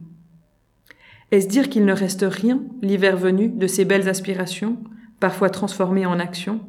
Est-ce 1.33 1.49
dire 1.49 1.69
qu'il 1.69 1.85
ne 1.85 1.93
reste 1.93 2.25
rien, 2.29 2.63
l'hiver 2.83 3.17
venu, 3.17 3.49
de 3.49 3.67
ces 3.67 3.85
belles 3.85 4.09
aspirations, 4.09 4.79
parfois 5.19 5.51
transformées 5.51 6.07
en 6.07 6.21
actions, 6.21 6.61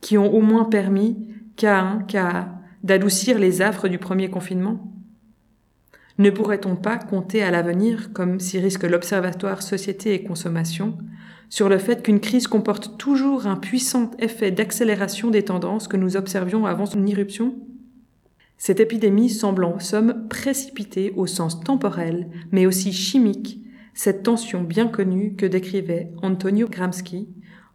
qui 0.00 0.16
ont 0.16 0.32
au 0.34 0.40
moins 0.40 0.64
permis, 0.64 1.18
qu'à 1.56 1.80
un, 1.80 1.98
qu'à 2.02 2.48
d'adoucir 2.82 3.38
les 3.38 3.60
affres 3.60 3.88
du 3.88 3.98
premier 3.98 4.30
confinement? 4.30 4.90
Ne 6.18 6.30
pourrait-on 6.30 6.76
pas 6.76 6.96
compter 6.96 7.42
à 7.42 7.50
l'avenir, 7.50 8.12
comme 8.12 8.40
s'y 8.40 8.58
risque 8.58 8.84
l'Observatoire 8.84 9.62
Société 9.62 10.14
et 10.14 10.22
Consommation, 10.22 10.96
sur 11.50 11.68
le 11.68 11.78
fait 11.78 12.02
qu'une 12.02 12.20
crise 12.20 12.46
comporte 12.46 12.96
toujours 12.96 13.46
un 13.46 13.56
puissant 13.56 14.10
effet 14.18 14.50
d'accélération 14.50 15.30
des 15.30 15.44
tendances 15.44 15.88
que 15.88 15.96
nous 15.96 16.16
observions 16.16 16.64
avant 16.64 16.86
son 16.86 17.06
irruption? 17.06 17.54
Cette 18.56 18.80
épidémie 18.80 19.30
semble 19.30 19.64
en 19.64 19.78
somme 19.78 20.26
précipitée 20.28 21.12
au 21.16 21.26
sens 21.26 21.60
temporel, 21.60 22.28
mais 22.52 22.66
aussi 22.66 22.92
chimique, 22.92 23.60
cette 23.94 24.22
tension 24.22 24.62
bien 24.62 24.88
connue 24.88 25.34
que 25.36 25.46
décrivait 25.46 26.12
Antonio 26.22 26.68
Gramsci 26.68 27.28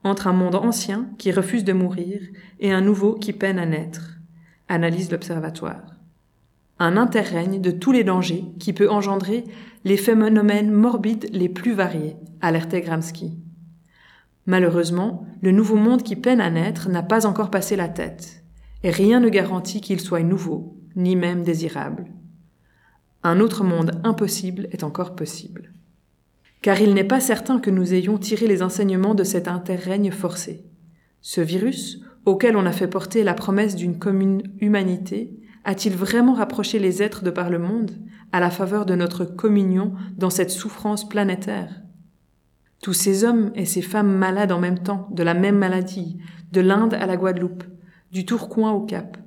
entre 0.03 0.27
un 0.27 0.33
monde 0.33 0.55
ancien 0.55 1.09
qui 1.17 1.31
refuse 1.31 1.63
de 1.63 1.73
mourir 1.73 2.21
et 2.59 2.71
un 2.71 2.81
nouveau 2.81 3.15
qui 3.15 3.33
peine 3.33 3.59
à 3.59 3.65
naître, 3.65 4.19
analyse 4.67 5.11
l'Observatoire. 5.11 5.81
Un 6.77 6.97
interrègne 6.97 7.61
de 7.61 7.71
tous 7.71 7.91
les 7.91 8.03
dangers 8.03 8.45
qui 8.59 8.73
peut 8.73 8.89
engendrer 8.89 9.45
les 9.83 9.97
phénomènes 9.97 10.71
morbides 10.71 11.29
les 11.31 11.49
plus 11.49 11.73
variés, 11.73 12.17
alertait 12.41 12.81
Gramsci. 12.81 13.39
Malheureusement, 14.45 15.25
le 15.41 15.51
nouveau 15.51 15.75
monde 15.75 16.03
qui 16.03 16.15
peine 16.15 16.41
à 16.41 16.49
naître 16.49 16.89
n'a 16.89 17.01
pas 17.01 17.25
encore 17.25 17.49
passé 17.49 17.75
la 17.75 17.87
tête, 17.87 18.43
et 18.83 18.91
rien 18.91 19.19
ne 19.19 19.29
garantit 19.29 19.81
qu'il 19.81 19.99
soit 19.99 20.21
nouveau, 20.21 20.77
ni 20.95 21.15
même 21.15 21.43
désirable. 21.43 22.05
Un 23.23 23.39
autre 23.39 23.63
monde 23.63 23.99
impossible 24.03 24.67
est 24.71 24.83
encore 24.83 25.15
possible 25.15 25.74
car 26.65 26.81
il 26.81 26.95
n'est 26.95 27.03
pas 27.03 27.19
certain 27.19 27.59
que 27.59 27.69
nous 27.69 27.93
ayons 27.93 28.17
tiré 28.17 28.47
les 28.47 28.63
enseignements 28.63 29.13
de 29.13 29.23
cet 29.23 29.47
interrègne 29.47 30.09
forcé. 30.09 30.65
Ce 31.21 31.39
virus, 31.39 32.01
auquel 32.25 32.57
on 32.57 32.65
a 32.65 32.71
fait 32.71 32.87
porter 32.87 33.23
la 33.23 33.35
promesse 33.35 33.75
d'une 33.75 33.99
commune 33.99 34.41
humanité, 34.59 35.39
a-t-il 35.63 35.95
vraiment 35.95 36.33
rapproché 36.33 36.79
les 36.79 37.03
êtres 37.03 37.23
de 37.23 37.29
par 37.29 37.51
le 37.51 37.59
monde 37.59 37.91
à 38.31 38.39
la 38.39 38.49
faveur 38.49 38.87
de 38.87 38.95
notre 38.95 39.25
communion 39.25 39.93
dans 40.17 40.31
cette 40.31 40.49
souffrance 40.49 41.07
planétaire? 41.07 41.83
Tous 42.81 42.93
ces 42.93 43.25
hommes 43.25 43.51
et 43.53 43.65
ces 43.65 43.83
femmes 43.83 44.17
malades 44.17 44.51
en 44.51 44.59
même 44.59 44.79
temps, 44.79 45.07
de 45.11 45.21
la 45.21 45.35
même 45.35 45.59
maladie, 45.59 46.17
de 46.51 46.61
l'Inde 46.61 46.95
à 46.95 47.05
la 47.05 47.15
Guadeloupe, 47.15 47.63
du 48.11 48.25
Tourcoing 48.25 48.71
au 48.71 48.81
Cap, 48.81 49.17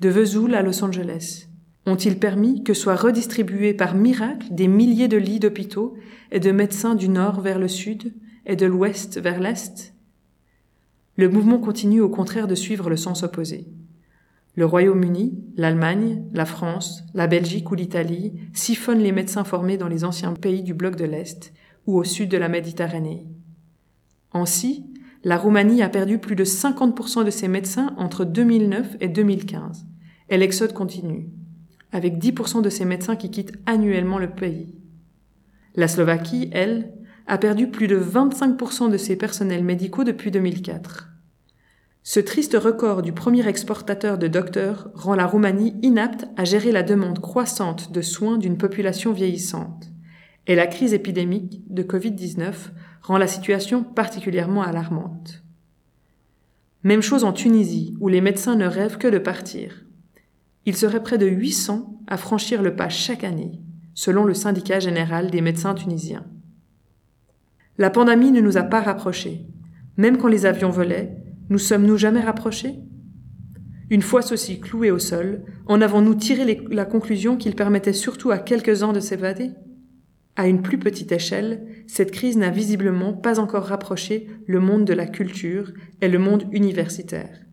de 0.00 0.08
Vesoul 0.08 0.54
à 0.54 0.62
Los 0.62 0.82
Angeles, 0.82 1.45
ont-ils 1.86 2.18
permis 2.18 2.64
que 2.64 2.74
soient 2.74 2.96
redistribués 2.96 3.72
par 3.72 3.94
miracle 3.94 4.48
des 4.50 4.66
milliers 4.66 5.08
de 5.08 5.16
lits 5.16 5.38
d'hôpitaux 5.38 5.96
et 6.32 6.40
de 6.40 6.50
médecins 6.50 6.96
du 6.96 7.08
nord 7.08 7.40
vers 7.40 7.60
le 7.60 7.68
sud 7.68 8.12
et 8.44 8.56
de 8.56 8.66
l'ouest 8.66 9.18
vers 9.20 9.40
l'est? 9.40 9.94
Le 11.16 11.28
mouvement 11.28 11.58
continue 11.58 12.00
au 12.00 12.08
contraire 12.08 12.48
de 12.48 12.56
suivre 12.56 12.90
le 12.90 12.96
sens 12.96 13.22
opposé. 13.22 13.68
Le 14.56 14.66
Royaume-Uni, 14.66 15.44
l'Allemagne, 15.56 16.24
la 16.32 16.44
France, 16.44 17.04
la 17.14 17.26
Belgique 17.26 17.70
ou 17.70 17.74
l'Italie 17.74 18.34
siphonnent 18.52 19.02
les 19.02 19.12
médecins 19.12 19.44
formés 19.44 19.76
dans 19.76 19.88
les 19.88 20.04
anciens 20.04 20.32
pays 20.32 20.62
du 20.62 20.74
bloc 20.74 20.96
de 20.96 21.04
l'Est 21.04 21.52
ou 21.86 21.96
au 21.98 22.04
sud 22.04 22.28
de 22.28 22.38
la 22.38 22.48
Méditerranée. 22.48 23.26
Ainsi, 24.32 24.86
la 25.24 25.36
Roumanie 25.36 25.82
a 25.82 25.88
perdu 25.88 26.18
plus 26.18 26.36
de 26.36 26.44
50% 26.44 27.24
de 27.24 27.30
ses 27.30 27.48
médecins 27.48 27.94
entre 27.96 28.24
2009 28.24 28.96
et 29.00 29.08
2015, 29.08 29.86
et 30.30 30.36
l'exode 30.36 30.72
continue 30.72 31.30
avec 31.96 32.18
10% 32.18 32.60
de 32.60 32.68
ces 32.68 32.84
médecins 32.84 33.16
qui 33.16 33.30
quittent 33.30 33.54
annuellement 33.64 34.18
le 34.18 34.28
pays. 34.28 34.74
La 35.74 35.88
Slovaquie, 35.88 36.50
elle, 36.52 36.92
a 37.26 37.38
perdu 37.38 37.68
plus 37.70 37.88
de 37.88 37.98
25% 37.98 38.90
de 38.90 38.98
ses 38.98 39.16
personnels 39.16 39.64
médicaux 39.64 40.04
depuis 40.04 40.30
2004. 40.30 41.08
Ce 42.02 42.20
triste 42.20 42.54
record 42.54 43.00
du 43.00 43.12
premier 43.12 43.48
exportateur 43.48 44.18
de 44.18 44.28
docteurs 44.28 44.90
rend 44.94 45.14
la 45.14 45.26
Roumanie 45.26 45.74
inapte 45.82 46.26
à 46.36 46.44
gérer 46.44 46.70
la 46.70 46.82
demande 46.82 47.18
croissante 47.18 47.90
de 47.92 48.02
soins 48.02 48.36
d'une 48.36 48.58
population 48.58 49.12
vieillissante. 49.12 49.88
Et 50.46 50.54
la 50.54 50.66
crise 50.66 50.92
épidémique 50.92 51.62
de 51.72 51.82
Covid-19 51.82 52.52
rend 53.00 53.16
la 53.16 53.26
situation 53.26 53.82
particulièrement 53.82 54.62
alarmante. 54.62 55.42
Même 56.84 57.02
chose 57.02 57.24
en 57.24 57.32
Tunisie, 57.32 57.96
où 58.00 58.08
les 58.08 58.20
médecins 58.20 58.54
ne 58.54 58.66
rêvent 58.66 58.98
que 58.98 59.08
de 59.08 59.18
partir. 59.18 59.85
Il 60.66 60.76
serait 60.76 61.02
près 61.02 61.16
de 61.16 61.26
800 61.26 62.00
à 62.08 62.16
franchir 62.16 62.60
le 62.60 62.74
pas 62.74 62.88
chaque 62.88 63.24
année, 63.24 63.52
selon 63.94 64.24
le 64.24 64.34
syndicat 64.34 64.80
général 64.80 65.30
des 65.30 65.40
médecins 65.40 65.74
tunisiens. 65.74 66.26
La 67.78 67.88
pandémie 67.90 68.32
ne 68.32 68.40
nous 68.40 68.56
a 68.56 68.62
pas 68.62 68.80
rapprochés. 68.80 69.46
Même 69.96 70.18
quand 70.18 70.28
les 70.28 70.44
avions 70.44 70.70
volaient, 70.70 71.16
nous 71.50 71.58
sommes-nous 71.58 71.96
jamais 71.96 72.20
rapprochés? 72.20 72.74
Une 73.90 74.02
fois 74.02 74.22
ceci 74.22 74.58
cloué 74.58 74.90
au 74.90 74.98
sol, 74.98 75.44
en 75.66 75.80
avons-nous 75.80 76.16
tiré 76.16 76.60
la 76.70 76.84
conclusion 76.84 77.36
qu'il 77.36 77.54
permettait 77.54 77.92
surtout 77.92 78.32
à 78.32 78.38
quelques-uns 78.38 78.92
de 78.92 78.98
s'évader? 78.98 79.52
À 80.34 80.48
une 80.48 80.62
plus 80.62 80.78
petite 80.78 81.12
échelle, 81.12 81.66
cette 81.86 82.10
crise 82.10 82.36
n'a 82.36 82.50
visiblement 82.50 83.12
pas 83.12 83.38
encore 83.38 83.66
rapproché 83.66 84.28
le 84.46 84.58
monde 84.58 84.84
de 84.84 84.92
la 84.92 85.06
culture 85.06 85.72
et 86.00 86.08
le 86.08 86.18
monde 86.18 86.44
universitaire. 86.50 87.46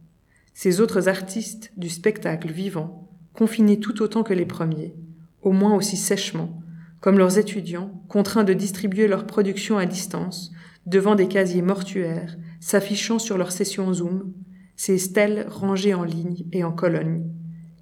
Ces 0.53 0.81
autres 0.81 1.07
artistes 1.07 1.71
du 1.77 1.89
spectacle 1.89 2.51
vivant, 2.51 3.02
confinés 3.33 3.79
tout 3.79 4.01
autant 4.01 4.23
que 4.23 4.33
les 4.33 4.45
premiers, 4.45 4.95
au 5.41 5.51
moins 5.51 5.75
aussi 5.75 5.97
sèchement, 5.97 6.61
comme 7.01 7.17
leurs 7.17 7.37
étudiants, 7.37 8.01
contraints 8.07 8.43
de 8.43 8.53
distribuer 8.53 9.07
leur 9.07 9.25
production 9.25 9.77
à 9.77 9.85
distance, 9.85 10.51
devant 10.85 11.15
des 11.15 11.27
casiers 11.27 11.61
mortuaires, 11.61 12.37
s'affichant 12.59 13.19
sur 13.19 13.37
leurs 13.37 13.51
sessions 13.51 13.93
Zoom, 13.93 14.33
ces 14.75 14.97
stèles 14.97 15.45
rangées 15.49 15.93
en 15.93 16.03
ligne 16.03 16.45
et 16.51 16.63
en 16.63 16.71
colonnes, 16.71 17.29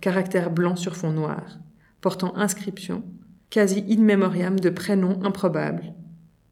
caractères 0.02 0.52
blancs 0.52 0.78
sur 0.78 0.96
fond 0.96 1.12
noir, 1.12 1.60
portant 2.02 2.36
inscription, 2.36 3.04
quasi 3.50 3.86
in 3.90 4.02
memoriam 4.02 4.60
de 4.60 4.70
prénoms 4.70 5.24
improbables. 5.24 5.94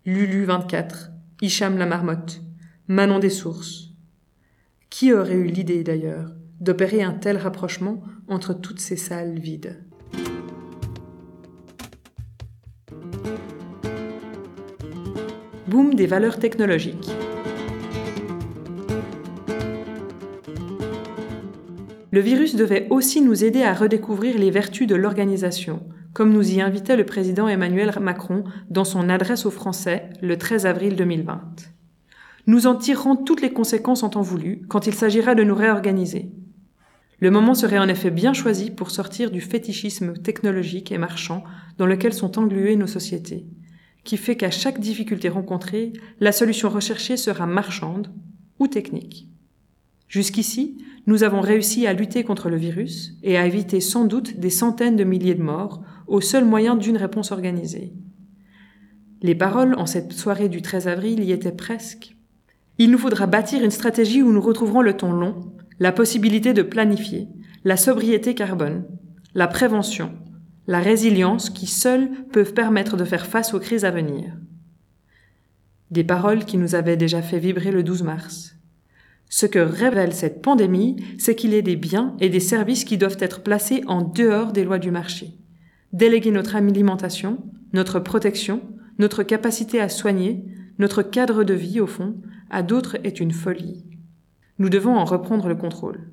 Lulu 0.05 0.45
24, 0.45 1.11
Hicham 1.41 1.77
la 1.77 1.85
marmotte, 1.85 2.41
Manon 2.87 3.19
des 3.19 3.29
sources. 3.29 3.89
Qui 4.89 5.13
aurait 5.13 5.35
eu 5.35 5.45
l'idée 5.45 5.83
d'ailleurs? 5.83 6.38
D'opérer 6.59 7.03
un 7.03 7.13
tel 7.13 7.37
rapprochement 7.37 8.01
entre 8.27 8.53
toutes 8.53 8.79
ces 8.79 8.95
salles 8.95 9.39
vides 9.39 9.83
Boom 15.67 15.93
des 15.93 16.07
valeurs 16.07 16.39
technologiques. 16.39 17.11
Le 22.11 22.21
virus 22.21 22.55
devait 22.55 22.87
aussi 22.89 23.21
nous 23.21 23.43
aider 23.43 23.61
à 23.61 23.75
redécouvrir 23.75 24.39
les 24.39 24.49
vertus 24.49 24.87
de 24.87 24.95
l'organisation, 24.95 25.83
comme 26.13 26.33
nous 26.33 26.51
y 26.51 26.59
invitait 26.59 26.97
le 26.97 27.05
président 27.05 27.47
Emmanuel 27.47 27.93
Macron 28.01 28.45
dans 28.71 28.83
son 28.83 29.09
adresse 29.09 29.45
aux 29.45 29.51
Français 29.51 30.09
le 30.23 30.35
13 30.35 30.65
avril 30.65 30.95
2020. 30.95 31.39
Nous 32.47 32.65
en 32.65 32.73
tirerons 32.73 33.15
toutes 33.15 33.41
les 33.41 33.53
conséquences 33.53 34.01
en 34.01 34.09
temps 34.09 34.23
voulu 34.23 34.63
quand 34.67 34.87
il 34.87 34.95
s'agira 34.95 35.35
de 35.35 35.43
nous 35.43 35.53
réorganiser. 35.53 36.31
Le 37.19 37.31
moment 37.31 37.53
serait 37.53 37.79
en 37.79 37.89
effet 37.89 38.11
bien 38.11 38.33
choisi 38.33 38.71
pour 38.71 38.91
sortir 38.91 39.29
du 39.29 39.41
fétichisme 39.41 40.13
technologique 40.13 40.91
et 40.91 40.97
marchand 40.97 41.43
dans 41.77 41.85
lequel 41.85 42.13
sont 42.13 42.39
engluées 42.39 42.77
nos 42.77 42.87
sociétés, 42.87 43.45
qui 44.05 44.15
fait 44.15 44.37
qu'à 44.37 44.51
chaque 44.51 44.79
difficulté 44.79 45.27
rencontrée, 45.27 45.93
la 46.19 46.31
solution 46.31 46.69
recherchée 46.69 47.17
sera 47.17 47.45
marchande 47.45 48.11
ou 48.57 48.67
technique. 48.67 49.27
Jusqu'ici, 50.07 50.77
nous 51.07 51.23
avons 51.23 51.41
réussi 51.41 51.85
à 51.85 51.93
lutter 51.93 52.23
contre 52.23 52.49
le 52.49 52.57
virus 52.57 53.15
et 53.21 53.37
à 53.37 53.45
éviter 53.45 53.79
sans 53.79 54.05
doute 54.05 54.39
des 54.39 54.49
centaines 54.49 54.95
de 54.95 55.03
milliers 55.03 55.35
de 55.35 55.43
morts 55.43 55.83
au 56.07 56.21
seul 56.21 56.45
moyen 56.45 56.75
d'une 56.75 56.97
réponse 56.97 57.31
organisée. 57.31 57.93
Les 59.21 59.35
paroles 59.35 59.75
en 59.75 59.85
cette 59.85 60.13
soirée 60.13 60.49
du 60.49 60.61
13 60.61 60.87
avril 60.87 61.23
y 61.23 61.31
étaient 61.31 61.51
presque. 61.51 62.15
Il 62.77 62.89
nous 62.89 62.97
faudra 62.97 63.27
bâtir 63.27 63.63
une 63.63 63.71
stratégie 63.71 64.23
où 64.23 64.31
nous 64.31 64.41
retrouverons 64.41 64.81
le 64.81 64.95
ton 64.95 65.11
long, 65.11 65.53
la 65.79 65.91
possibilité 65.91 66.53
de 66.53 66.61
planifier, 66.61 67.27
la 67.63 67.77
sobriété 67.77 68.35
carbone, 68.35 68.85
la 69.33 69.47
prévention, 69.47 70.13
la 70.67 70.79
résilience 70.79 71.49
qui 71.49 71.67
seules 71.67 72.09
peuvent 72.31 72.53
permettre 72.53 72.97
de 72.97 73.05
faire 73.05 73.25
face 73.25 73.53
aux 73.53 73.59
crises 73.59 73.85
à 73.85 73.91
venir. 73.91 74.33
Des 75.89 76.03
paroles 76.03 76.45
qui 76.45 76.57
nous 76.57 76.75
avaient 76.75 76.97
déjà 76.97 77.21
fait 77.21 77.39
vibrer 77.39 77.71
le 77.71 77.83
12 77.83 78.03
mars. 78.03 78.55
Ce 79.29 79.45
que 79.45 79.59
révèle 79.59 80.13
cette 80.13 80.41
pandémie, 80.41 80.97
c'est 81.17 81.35
qu'il 81.35 81.53
a 81.53 81.61
des 81.61 81.75
biens 81.75 82.15
et 82.19 82.29
des 82.29 82.39
services 82.39 82.83
qui 82.83 82.97
doivent 82.97 83.17
être 83.19 83.41
placés 83.41 83.83
en 83.87 84.01
dehors 84.01 84.51
des 84.51 84.63
lois 84.63 84.79
du 84.79 84.91
marché. 84.91 85.37
Déléguer 85.93 86.31
notre 86.31 86.55
alimentation, 86.55 87.37
notre 87.73 87.99
protection, 87.99 88.61
notre 88.97 89.23
capacité 89.23 89.79
à 89.79 89.89
soigner, 89.89 90.43
notre 90.77 91.03
cadre 91.03 91.43
de 91.43 91.53
vie, 91.53 91.79
au 91.79 91.87
fond, 91.87 92.15
à 92.49 92.63
d'autres 92.63 92.97
est 93.03 93.19
une 93.19 93.31
folie. 93.31 93.85
Nous 94.59 94.69
devons 94.69 94.97
en 94.97 95.05
reprendre 95.05 95.47
le 95.47 95.55
contrôle. 95.55 96.11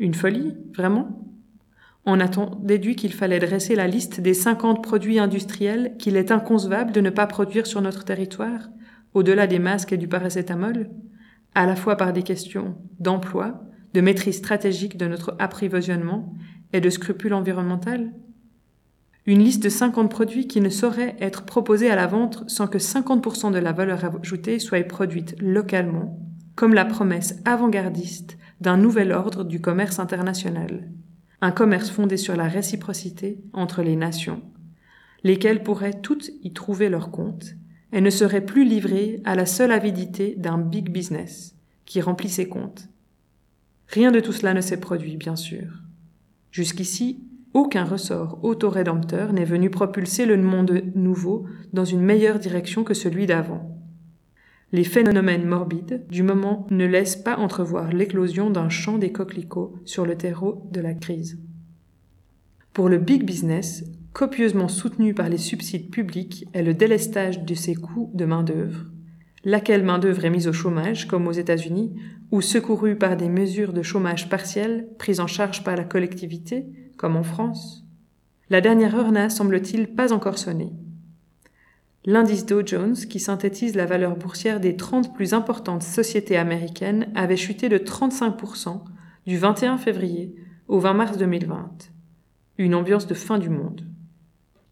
Une 0.00 0.14
folie, 0.14 0.56
vraiment? 0.74 1.24
On 2.04 2.18
a-t-on 2.18 2.56
déduit 2.56 2.96
qu'il 2.96 3.12
fallait 3.12 3.38
dresser 3.38 3.76
la 3.76 3.86
liste 3.86 4.20
des 4.20 4.34
50 4.34 4.82
produits 4.82 5.20
industriels 5.20 5.94
qu'il 5.96 6.16
est 6.16 6.32
inconcevable 6.32 6.90
de 6.90 7.00
ne 7.00 7.10
pas 7.10 7.28
produire 7.28 7.68
sur 7.68 7.80
notre 7.80 8.04
territoire, 8.04 8.68
au-delà 9.14 9.46
des 9.46 9.60
masques 9.60 9.92
et 9.92 9.96
du 9.96 10.08
paracétamol 10.08 10.90
à 11.54 11.66
la 11.66 11.76
fois 11.76 11.96
par 11.96 12.12
des 12.12 12.24
questions 12.24 12.76
d'emploi, 12.98 13.62
de 13.94 14.00
maîtrise 14.00 14.38
stratégique 14.38 14.96
de 14.96 15.06
notre 15.06 15.36
approvisionnement 15.38 16.34
et 16.72 16.80
de 16.80 16.90
scrupules 16.90 17.32
environnemental 17.32 18.12
Une 19.26 19.38
liste 19.38 19.62
de 19.62 19.68
50 19.68 20.10
produits 20.10 20.48
qui 20.48 20.60
ne 20.60 20.68
sauraient 20.68 21.14
être 21.20 21.44
proposés 21.44 21.88
à 21.88 21.94
la 21.94 22.08
vente 22.08 22.42
sans 22.50 22.66
que 22.66 22.78
50% 22.78 23.52
de 23.52 23.58
la 23.58 23.70
valeur 23.70 24.04
ajoutée 24.04 24.58
soit 24.58 24.82
produite 24.82 25.36
localement, 25.40 26.18
comme 26.54 26.74
la 26.74 26.84
promesse 26.84 27.40
avant-gardiste 27.44 28.38
d'un 28.60 28.76
nouvel 28.76 29.12
ordre 29.12 29.44
du 29.44 29.60
commerce 29.60 29.98
international. 29.98 30.90
Un 31.40 31.50
commerce 31.50 31.90
fondé 31.90 32.16
sur 32.16 32.36
la 32.36 32.48
réciprocité 32.48 33.42
entre 33.52 33.82
les 33.82 33.96
nations, 33.96 34.42
lesquelles 35.22 35.62
pourraient 35.62 36.00
toutes 36.00 36.30
y 36.42 36.52
trouver 36.52 36.88
leur 36.88 37.10
compte 37.10 37.54
elle 37.94 38.02
ne 38.02 38.10
serait 38.10 38.44
plus 38.44 38.64
livrée 38.64 39.20
à 39.24 39.36
la 39.36 39.46
seule 39.46 39.70
avidité 39.70 40.34
d'un 40.36 40.58
big 40.58 40.90
business 40.90 41.54
qui 41.84 42.00
remplit 42.00 42.28
ses 42.28 42.48
comptes. 42.48 42.88
Rien 43.86 44.10
de 44.10 44.18
tout 44.18 44.32
cela 44.32 44.52
ne 44.52 44.60
s'est 44.60 44.80
produit, 44.80 45.16
bien 45.16 45.36
sûr. 45.36 45.68
Jusqu'ici, 46.50 47.22
aucun 47.52 47.84
ressort 47.84 48.40
autorédempteur 48.42 49.32
n'est 49.32 49.44
venu 49.44 49.70
propulser 49.70 50.26
le 50.26 50.36
monde 50.38 50.82
nouveau 50.96 51.46
dans 51.72 51.84
une 51.84 52.00
meilleure 52.00 52.40
direction 52.40 52.82
que 52.82 52.94
celui 52.94 53.26
d'avant. 53.26 53.73
Les 54.74 54.82
phénomènes 54.82 55.46
morbides 55.46 56.04
du 56.10 56.24
moment 56.24 56.66
ne 56.68 56.84
laissent 56.84 57.14
pas 57.14 57.36
entrevoir 57.36 57.92
l'éclosion 57.92 58.50
d'un 58.50 58.68
champ 58.68 58.98
des 58.98 59.12
coquelicots 59.12 59.76
sur 59.84 60.04
le 60.04 60.16
terreau 60.16 60.68
de 60.72 60.80
la 60.80 60.94
crise. 60.94 61.38
Pour 62.72 62.88
le 62.88 62.98
big 62.98 63.24
business, 63.24 63.84
copieusement 64.12 64.66
soutenu 64.66 65.14
par 65.14 65.28
les 65.28 65.38
subsides 65.38 65.90
publics, 65.90 66.48
est 66.54 66.64
le 66.64 66.74
délestage 66.74 67.44
de 67.44 67.54
ses 67.54 67.76
coûts 67.76 68.10
de 68.14 68.24
main-d'œuvre. 68.24 68.86
Laquelle 69.44 69.84
main-d'œuvre 69.84 70.24
est 70.24 70.30
mise 70.30 70.48
au 70.48 70.52
chômage, 70.52 71.06
comme 71.06 71.28
aux 71.28 71.32
États-Unis, 71.32 71.94
ou 72.32 72.40
secourue 72.40 72.96
par 72.96 73.16
des 73.16 73.28
mesures 73.28 73.74
de 73.74 73.82
chômage 73.82 74.28
partiel 74.28 74.88
prises 74.98 75.20
en 75.20 75.28
charge 75.28 75.62
par 75.62 75.76
la 75.76 75.84
collectivité, 75.84 76.66
comme 76.96 77.14
en 77.14 77.22
France? 77.22 77.86
La 78.50 78.60
dernière 78.60 78.96
heure 78.96 79.12
n'a, 79.12 79.30
semble-t-il, 79.30 79.94
pas 79.94 80.12
encore 80.12 80.36
sonné. 80.36 80.72
L'indice 82.06 82.44
Dow 82.44 82.60
Jones, 82.66 82.96
qui 82.96 83.18
synthétise 83.18 83.76
la 83.76 83.86
valeur 83.86 84.16
boursière 84.16 84.60
des 84.60 84.76
30 84.76 85.14
plus 85.14 85.32
importantes 85.32 85.82
sociétés 85.82 86.36
américaines, 86.36 87.10
avait 87.14 87.38
chuté 87.38 87.70
de 87.70 87.78
35% 87.78 88.82
du 89.26 89.38
21 89.38 89.78
février 89.78 90.34
au 90.68 90.78
20 90.78 90.92
mars 90.92 91.16
2020. 91.16 91.90
Une 92.58 92.74
ambiance 92.74 93.06
de 93.06 93.14
fin 93.14 93.38
du 93.38 93.48
monde. 93.48 93.86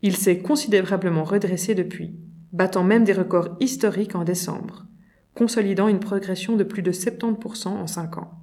Il 0.02 0.14
s'est 0.14 0.40
considérablement 0.40 1.24
redressé 1.24 1.74
depuis, 1.74 2.14
battant 2.52 2.84
même 2.84 3.04
des 3.04 3.14
records 3.14 3.56
historiques 3.60 4.14
en 4.14 4.24
décembre, 4.24 4.84
consolidant 5.34 5.88
une 5.88 6.00
progression 6.00 6.56
de 6.56 6.64
plus 6.64 6.82
de 6.82 6.92
70% 6.92 7.68
en 7.68 7.86
5 7.86 8.18
ans. 8.18 8.41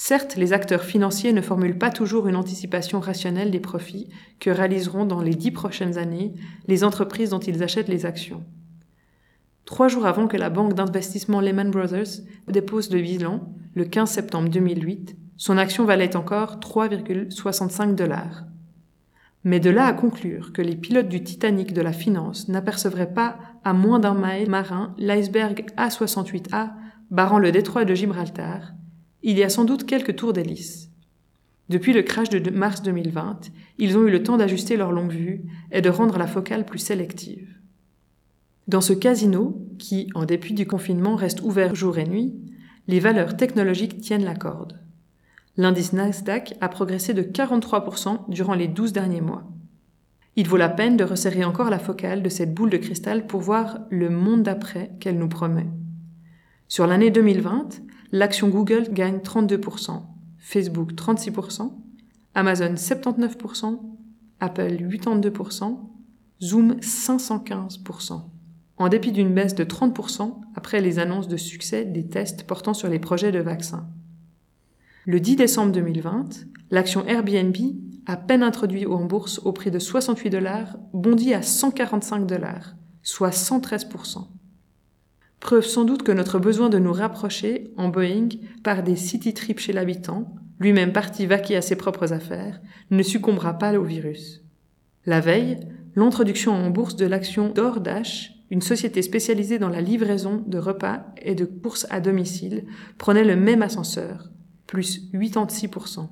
Certes, 0.00 0.36
les 0.36 0.52
acteurs 0.52 0.84
financiers 0.84 1.32
ne 1.32 1.40
formulent 1.40 1.76
pas 1.76 1.90
toujours 1.90 2.28
une 2.28 2.36
anticipation 2.36 3.00
rationnelle 3.00 3.50
des 3.50 3.58
profits 3.58 4.08
que 4.38 4.48
réaliseront 4.48 5.04
dans 5.04 5.20
les 5.20 5.34
dix 5.34 5.50
prochaines 5.50 5.98
années 5.98 6.34
les 6.68 6.84
entreprises 6.84 7.30
dont 7.30 7.40
ils 7.40 7.64
achètent 7.64 7.88
les 7.88 8.06
actions. 8.06 8.44
Trois 9.64 9.88
jours 9.88 10.06
avant 10.06 10.28
que 10.28 10.36
la 10.36 10.50
banque 10.50 10.74
d'investissement 10.74 11.40
Lehman 11.40 11.72
Brothers 11.72 12.22
dépose 12.46 12.92
le 12.92 13.00
bilan, 13.00 13.52
le 13.74 13.86
15 13.86 14.08
septembre 14.08 14.48
2008, 14.50 15.16
son 15.36 15.58
action 15.58 15.84
valait 15.84 16.14
encore 16.14 16.60
3,65 16.60 17.96
dollars. 17.96 18.44
Mais 19.42 19.58
de 19.58 19.68
là 19.68 19.86
à 19.86 19.92
conclure 19.94 20.52
que 20.52 20.62
les 20.62 20.76
pilotes 20.76 21.08
du 21.08 21.24
Titanic 21.24 21.72
de 21.72 21.82
la 21.82 21.92
finance 21.92 22.46
n'apercevraient 22.46 23.12
pas 23.12 23.36
à 23.64 23.72
moins 23.72 23.98
d'un 23.98 24.14
mile 24.14 24.48
marin 24.48 24.94
l'iceberg 24.96 25.66
A68A 25.76 26.70
barrant 27.10 27.40
le 27.40 27.50
détroit 27.50 27.84
de 27.84 27.96
Gibraltar, 27.96 28.74
il 29.22 29.38
y 29.38 29.42
a 29.42 29.48
sans 29.48 29.64
doute 29.64 29.86
quelques 29.86 30.16
tours 30.16 30.32
d'hélice. 30.32 30.90
Depuis 31.68 31.92
le 31.92 32.02
crash 32.02 32.30
de 32.30 32.50
mars 32.50 32.82
2020, 32.82 33.50
ils 33.78 33.96
ont 33.98 34.06
eu 34.06 34.10
le 34.10 34.22
temps 34.22 34.38
d'ajuster 34.38 34.76
leur 34.76 34.92
longue 34.92 35.12
vue 35.12 35.42
et 35.70 35.82
de 35.82 35.90
rendre 35.90 36.18
la 36.18 36.26
focale 36.26 36.64
plus 36.64 36.78
sélective. 36.78 37.58
Dans 38.68 38.80
ce 38.80 38.92
casino, 38.92 39.66
qui, 39.78 40.08
en 40.14 40.24
dépit 40.24 40.54
du 40.54 40.66
confinement, 40.66 41.16
reste 41.16 41.42
ouvert 41.42 41.74
jour 41.74 41.98
et 41.98 42.06
nuit, 42.06 42.34
les 42.86 43.00
valeurs 43.00 43.36
technologiques 43.36 44.00
tiennent 44.00 44.24
la 44.24 44.34
corde. 44.34 44.80
L'indice 45.56 45.92
Nasdaq 45.92 46.54
a 46.60 46.68
progressé 46.68 47.14
de 47.14 47.22
43% 47.22 48.30
durant 48.30 48.54
les 48.54 48.68
12 48.68 48.92
derniers 48.92 49.20
mois. 49.20 49.44
Il 50.36 50.46
vaut 50.46 50.56
la 50.56 50.68
peine 50.68 50.96
de 50.96 51.04
resserrer 51.04 51.44
encore 51.44 51.68
la 51.68 51.80
focale 51.80 52.22
de 52.22 52.28
cette 52.28 52.54
boule 52.54 52.70
de 52.70 52.76
cristal 52.76 53.26
pour 53.26 53.40
voir 53.40 53.80
le 53.90 54.08
monde 54.08 54.44
d'après 54.44 54.92
qu'elle 55.00 55.18
nous 55.18 55.28
promet. 55.28 55.66
Sur 56.68 56.86
l'année 56.86 57.10
2020, 57.10 57.80
l'action 58.12 58.48
Google 58.48 58.88
gagne 58.92 59.18
32%, 59.18 60.02
Facebook 60.38 60.92
36%, 60.92 61.72
Amazon 62.34 62.74
79%, 62.74 63.80
Apple 64.40 64.76
82%, 64.76 65.78
Zoom 66.40 66.74
515% 66.74 68.22
en 68.78 68.88
dépit 68.88 69.12
d'une 69.12 69.34
baisse 69.34 69.54
de 69.54 69.64
30% 69.64 70.36
après 70.54 70.80
les 70.80 70.98
annonces 70.98 71.28
de 71.28 71.36
succès 71.36 71.84
des 71.84 72.06
tests 72.06 72.44
portant 72.44 72.74
sur 72.74 72.88
les 72.88 72.98
projets 72.98 73.32
de 73.32 73.40
vaccins. 73.40 73.88
Le 75.04 75.20
10 75.20 75.36
décembre 75.36 75.72
2020, 75.72 76.46
l'action 76.70 77.04
Airbnb, 77.06 77.56
à 78.06 78.16
peine 78.16 78.42
introduite 78.42 78.86
en 78.86 79.04
bourse 79.04 79.40
au 79.44 79.52
prix 79.52 79.70
de 79.70 79.78
68 79.78 80.30
dollars, 80.30 80.76
bondit 80.92 81.34
à 81.34 81.42
145 81.42 82.26
dollars, 82.26 82.74
soit 83.02 83.30
113%. 83.30 84.26
Preuve 85.40 85.64
sans 85.64 85.84
doute 85.84 86.02
que 86.02 86.12
notre 86.12 86.38
besoin 86.38 86.68
de 86.68 86.78
nous 86.78 86.92
rapprocher 86.92 87.72
en 87.76 87.88
Boeing 87.88 88.28
par 88.62 88.82
des 88.82 88.96
city 88.96 89.34
trips 89.34 89.60
chez 89.60 89.72
l'habitant, 89.72 90.34
lui-même 90.58 90.92
parti 90.92 91.26
vaquer 91.26 91.56
à 91.56 91.62
ses 91.62 91.76
propres 91.76 92.12
affaires, 92.12 92.60
ne 92.90 93.02
succombera 93.02 93.58
pas 93.58 93.78
au 93.78 93.84
virus. 93.84 94.42
La 95.06 95.20
veille, 95.20 95.60
l'introduction 95.94 96.52
en 96.52 96.70
bourse 96.70 96.96
de 96.96 97.06
l'action 97.06 97.50
DoorDash 97.50 98.38
une 98.50 98.62
société 98.62 99.02
spécialisée 99.02 99.58
dans 99.58 99.68
la 99.68 99.80
livraison 99.80 100.42
de 100.46 100.58
repas 100.58 101.04
et 101.20 101.34
de 101.34 101.44
courses 101.44 101.86
à 101.90 102.00
domicile 102.00 102.64
prenait 102.96 103.24
le 103.24 103.36
même 103.36 103.62
ascenseur, 103.62 104.30
plus 104.66 105.10
86%. 105.12 106.08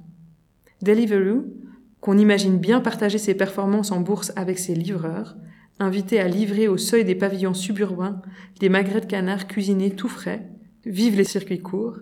Deliveroo, 0.82 1.46
qu'on 2.00 2.18
imagine 2.18 2.58
bien 2.58 2.80
partager 2.80 3.18
ses 3.18 3.34
performances 3.34 3.90
en 3.90 4.00
bourse 4.00 4.32
avec 4.36 4.58
ses 4.58 4.74
livreurs, 4.74 5.36
invité 5.78 6.20
à 6.20 6.28
livrer 6.28 6.68
au 6.68 6.76
seuil 6.76 7.04
des 7.04 7.14
pavillons 7.14 7.54
suburbains 7.54 8.22
des 8.60 8.68
magrets 8.68 9.00
de 9.00 9.06
canard 9.06 9.46
cuisinés 9.46 9.90
tout 9.90 10.08
frais, 10.08 10.48
vive 10.84 11.16
les 11.16 11.24
circuits 11.24 11.60
courts, 11.60 11.98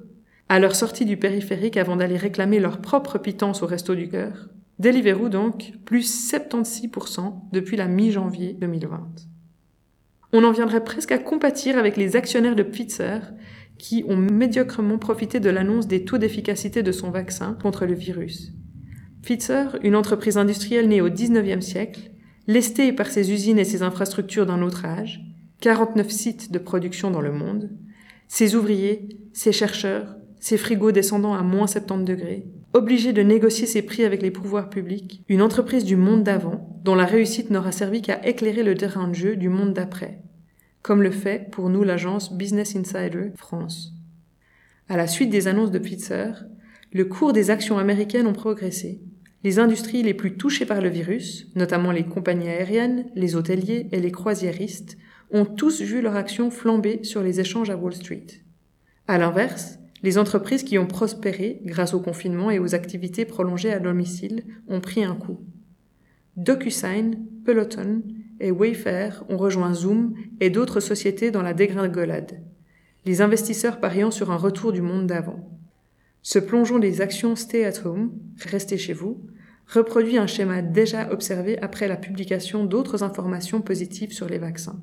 à 0.49 0.59
leur 0.59 0.77
sortie 0.77 1.05
du 1.05 1.17
périphérique 1.17 1.77
avant 1.77 1.97
d'aller 1.97 2.17
réclamer 2.17 2.61
leur 2.61 2.81
propre 2.81 3.19
pitance 3.19 3.63
au 3.63 3.67
resto 3.67 3.95
du 3.95 4.09
cœur. 4.09 4.49
Deliveroo 4.79 5.29
donc, 5.29 5.73
plus 5.85 6.33
76% 6.33 7.35
depuis 7.53 7.77
la 7.77 7.89
mi-janvier 7.89 8.53
2020 8.55 9.35
on 10.35 10.43
en 10.43 10.51
viendrait 10.51 10.83
presque 10.83 11.13
à 11.13 11.19
compatir 11.19 11.79
avec 11.79 11.97
les 11.97 12.17
actionnaires 12.17 12.57
de 12.57 12.65
Pfizer 12.65 13.33
qui 13.79 14.05
ont 14.09 14.17
médiocrement 14.17 14.99
profité 14.99 15.39
de 15.39 15.49
l'annonce 15.49 15.87
des 15.87 16.05
taux 16.05 16.19
d'efficacité 16.19 16.83
de 16.83 16.91
son 16.91 17.13
vaccin 17.13 17.57
contre 17.63 17.87
le 17.87 17.95
virus. 17.95 18.53
Pfizer, 19.23 19.79
une 19.85 19.95
entreprise 19.95 20.37
industrielle 20.37 20.89
née 20.89 21.01
au 21.01 21.09
XIXe 21.09 21.65
siècle, 21.65 22.11
lestée 22.47 22.93
par 22.93 23.09
ses 23.09 23.33
usines 23.33 23.59
et 23.59 23.65
ses 23.65 23.83
infrastructures 23.83 24.47
d'un 24.47 24.63
autre 24.63 24.85
âge, 24.85 25.23
49 25.61 26.11
sites 26.11 26.53
de 26.53 26.59
production 26.59 27.11
dans 27.11 27.21
le 27.21 27.33
monde, 27.33 27.71
ses 28.29 28.55
ouvriers, 28.55 29.09
ses 29.33 29.53
chercheurs, 29.53 30.17
ses 30.41 30.59
frigos 30.59 30.93
descendant 30.93 31.35
à 31.35 31.43
moins 31.43 31.67
70 31.67 32.05
degrés, 32.05 32.47
obligés 32.73 33.13
de 33.13 33.23
négocier 33.23 33.67
ses 33.67 33.83
prix 33.83 34.05
avec 34.05 34.21
les 34.21 34.31
pouvoirs 34.31 34.69
publics, 34.69 35.23
une 35.29 35.43
entreprise 35.43 35.85
du 35.85 35.97
monde 35.97 36.23
d'avant, 36.23 36.79
dont 36.83 36.95
la 36.95 37.07
réussite 37.07 37.51
n'aura 37.51 37.73
servi 37.73 38.03
qu'à 38.03 38.27
éclairer 38.27 38.63
le 38.63 38.75
terrain 38.75 39.09
de 39.09 39.15
jeu 39.15 39.37
du 39.37 39.49
monde 39.49 39.73
d'après 39.73 40.21
comme 40.85 41.03
le 41.03 41.11
fait 41.11 41.51
pour 41.51 41.71
nous 41.71 41.83
l'agence 41.83 42.31
Business 42.35 42.77
Insider 42.77 43.31
France. 43.37 43.95
À 44.87 44.99
la 44.99 45.07
suite 45.07 45.31
des 45.31 45.49
annonces 45.49 45.71
de 45.71 45.79
Pfizer, 45.79 46.45
le 46.93 47.07
cours 47.07 47.33
des 47.33 47.51
actions 47.51 47.79
américaines 47.79 48.27
ont 48.27 48.35
progressé. 48.35 49.01
Les 49.45 49.59
industries 49.59 50.03
les 50.03 50.15
plus 50.15 50.39
touchées 50.39 50.65
par 50.65 50.81
le 50.81 50.89
virus, 50.89 51.49
notamment 51.55 51.93
les 51.93 52.05
compagnies 52.05 52.49
aériennes, 52.49 53.05
les 53.15 53.37
hôteliers 53.37 53.89
et 53.93 54.01
les 54.01 54.11
croisiéristes, 54.11 54.97
ont 55.31 55.45
tous 55.45 55.83
vu 55.83 56.01
leur 56.01 56.17
action 56.17 56.51
flamber 56.51 57.05
sur 57.05 57.23
les 57.23 57.41
échanges 57.41 57.69
à 57.69 57.77
Wall 57.77 57.93
Street. 57.93 58.27
À 59.07 59.19
l'inverse, 59.19 59.79
les 60.03 60.17
entreprises 60.17 60.63
qui 60.63 60.79
ont 60.79 60.87
prospéré 60.87 61.61
grâce 61.67 61.93
au 61.93 62.01
confinement 62.01 62.51
et 62.51 62.59
aux 62.59 62.75
activités 62.75 63.27
prolongées 63.27 63.73
à 63.73 63.81
domicile 63.81 64.45
ont 64.67 64.81
pris 64.81 65.05
un 65.05 65.15
coup. 65.15 65.41
DocuSign, 66.37 67.27
Peloton 67.45 68.03
et 68.41 68.51
Wayfair 68.51 69.25
ont 69.29 69.37
rejoint 69.37 69.75
Zoom 69.75 70.15
et 70.41 70.49
d'autres 70.49 70.81
sociétés 70.81 71.31
dans 71.31 71.43
la 71.43 71.53
dégringolade, 71.53 72.41
les 73.05 73.21
investisseurs 73.21 73.79
pariant 73.79 74.11
sur 74.11 74.31
un 74.31 74.37
retour 74.37 74.73
du 74.73 74.81
monde 74.81 75.07
d'avant. 75.07 75.51
Ce 76.23 76.39
plongeon 76.39 76.79
des 76.79 77.03
actions 77.03 77.37
Stay 77.37 77.67
at 77.67 77.87
Home, 77.87 78.13
restez 78.47 78.79
chez 78.79 78.95
vous, 78.95 79.27
reproduit 79.67 80.19
un 80.19 80.27
schéma 80.27 80.63
déjà 80.63 81.11
observé 81.11 81.59
après 81.61 81.89
la 81.89 81.97
publication 81.97 82.65
d'autres 82.65 83.03
informations 83.03 83.61
positives 83.61 84.13
sur 84.13 84.29
les 84.29 84.39
vaccins. 84.39 84.81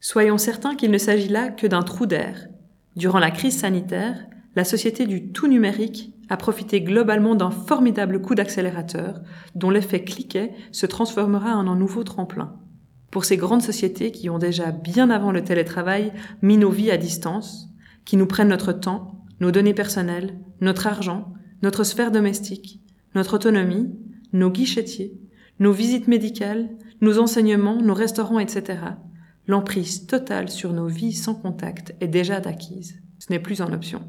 Soyons 0.00 0.38
certains 0.38 0.74
qu'il 0.74 0.90
ne 0.90 0.98
s'agit 0.98 1.28
là 1.28 1.48
que 1.48 1.66
d'un 1.66 1.82
trou 1.82 2.06
d'air. 2.06 2.48
Durant 2.96 3.18
la 3.18 3.30
crise 3.30 3.58
sanitaire, 3.58 4.26
la 4.54 4.64
société 4.64 5.06
du 5.06 5.32
tout 5.32 5.48
numérique 5.48 6.12
a 6.28 6.36
profité 6.36 6.80
globalement 6.80 7.34
d'un 7.34 7.50
formidable 7.50 8.20
coup 8.20 8.34
d'accélérateur 8.34 9.20
dont 9.54 9.70
l'effet 9.70 10.04
cliquet 10.04 10.52
se 10.72 10.86
transformera 10.86 11.56
en 11.56 11.66
un 11.66 11.76
nouveau 11.76 12.04
tremplin. 12.04 12.56
Pour 13.10 13.24
ces 13.24 13.36
grandes 13.36 13.62
sociétés 13.62 14.10
qui 14.10 14.28
ont 14.28 14.38
déjà 14.38 14.72
bien 14.72 15.10
avant 15.10 15.32
le 15.32 15.42
télétravail 15.42 16.12
mis 16.42 16.58
nos 16.58 16.70
vies 16.70 16.90
à 16.90 16.96
distance, 16.96 17.68
qui 18.04 18.16
nous 18.16 18.26
prennent 18.26 18.48
notre 18.48 18.72
temps, 18.72 19.24
nos 19.40 19.50
données 19.50 19.74
personnelles, 19.74 20.38
notre 20.60 20.86
argent, 20.86 21.32
notre 21.62 21.84
sphère 21.84 22.10
domestique, 22.10 22.83
notre 23.14 23.34
autonomie, 23.34 23.90
nos 24.32 24.50
guichetiers, 24.50 25.18
nos 25.60 25.72
visites 25.72 26.08
médicales, 26.08 26.68
nos 27.00 27.18
enseignements, 27.18 27.80
nos 27.80 27.94
restaurants, 27.94 28.38
etc., 28.38 28.78
l'emprise 29.46 30.06
totale 30.06 30.48
sur 30.48 30.72
nos 30.72 30.86
vies 30.86 31.12
sans 31.12 31.34
contact 31.34 31.94
est 32.00 32.08
déjà 32.08 32.36
acquise. 32.36 33.00
Ce 33.18 33.32
n'est 33.32 33.38
plus 33.38 33.60
en 33.60 33.72
option. 33.72 34.02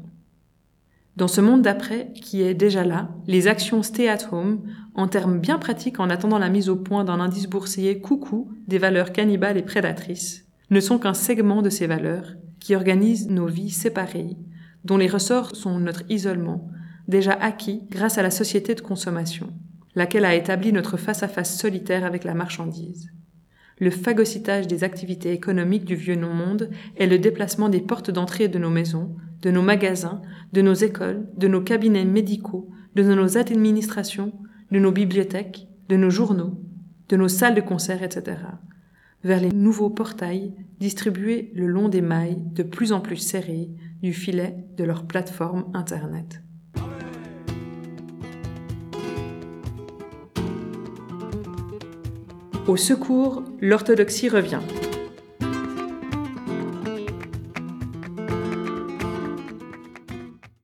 Dans 1.16 1.28
ce 1.28 1.40
monde 1.40 1.62
d'après, 1.62 2.12
qui 2.12 2.42
est 2.42 2.52
déjà 2.52 2.84
là, 2.84 3.08
les 3.26 3.46
actions 3.48 3.82
stay 3.82 4.08
at 4.08 4.32
home, 4.32 4.62
en 4.94 5.08
termes 5.08 5.38
bien 5.38 5.58
pratiques 5.58 5.98
en 5.98 6.10
attendant 6.10 6.38
la 6.38 6.50
mise 6.50 6.68
au 6.68 6.76
point 6.76 7.04
d'un 7.04 7.20
indice 7.20 7.48
boursier 7.48 8.00
coucou 8.00 8.50
des 8.68 8.78
valeurs 8.78 9.12
cannibales 9.12 9.56
et 9.56 9.62
prédatrices, 9.62 10.46
ne 10.70 10.80
sont 10.80 10.98
qu'un 10.98 11.14
segment 11.14 11.62
de 11.62 11.70
ces 11.70 11.86
valeurs 11.86 12.34
qui 12.60 12.74
organisent 12.74 13.30
nos 13.30 13.46
vies 13.46 13.70
séparées, 13.70 14.36
dont 14.84 14.98
les 14.98 15.06
ressorts 15.06 15.56
sont 15.56 15.78
notre 15.78 16.02
isolement, 16.10 16.68
déjà 17.08 17.32
acquis 17.32 17.82
grâce 17.90 18.18
à 18.18 18.22
la 18.22 18.30
société 18.30 18.74
de 18.74 18.80
consommation, 18.80 19.52
laquelle 19.94 20.24
a 20.24 20.34
établi 20.34 20.72
notre 20.72 20.96
face-à-face 20.96 21.58
solitaire 21.58 22.04
avec 22.04 22.24
la 22.24 22.34
marchandise. 22.34 23.10
Le 23.78 23.90
phagocytage 23.90 24.66
des 24.66 24.84
activités 24.84 25.32
économiques 25.32 25.84
du 25.84 25.96
vieux 25.96 26.14
non-monde 26.16 26.70
est 26.96 27.06
le 27.06 27.18
déplacement 27.18 27.68
des 27.68 27.80
portes 27.80 28.10
d'entrée 28.10 28.48
de 28.48 28.58
nos 28.58 28.70
maisons, 28.70 29.14
de 29.42 29.50
nos 29.50 29.62
magasins, 29.62 30.22
de 30.52 30.62
nos 30.62 30.72
écoles, 30.72 31.28
de 31.36 31.46
nos 31.46 31.60
cabinets 31.60 32.06
médicaux, 32.06 32.70
de 32.94 33.02
nos 33.02 33.36
administrations, 33.36 34.32
de 34.70 34.78
nos 34.78 34.92
bibliothèques, 34.92 35.68
de 35.90 35.96
nos 35.96 36.08
journaux, 36.08 36.58
de 37.10 37.16
nos 37.16 37.28
salles 37.28 37.54
de 37.54 37.60
concert, 37.60 38.02
etc., 38.02 38.38
vers 39.22 39.40
les 39.40 39.50
nouveaux 39.50 39.90
portails 39.90 40.54
distribués 40.80 41.50
le 41.54 41.66
long 41.66 41.88
des 41.88 42.00
mailles 42.00 42.42
de 42.52 42.62
plus 42.62 42.92
en 42.92 43.00
plus 43.00 43.16
serrées 43.16 43.70
du 44.02 44.12
filet 44.12 44.56
de 44.76 44.84
leur 44.84 45.06
plateforme 45.06 45.66
Internet. 45.74 46.42
Au 52.68 52.76
secours, 52.76 53.44
l'orthodoxie 53.60 54.28
revient. 54.28 54.58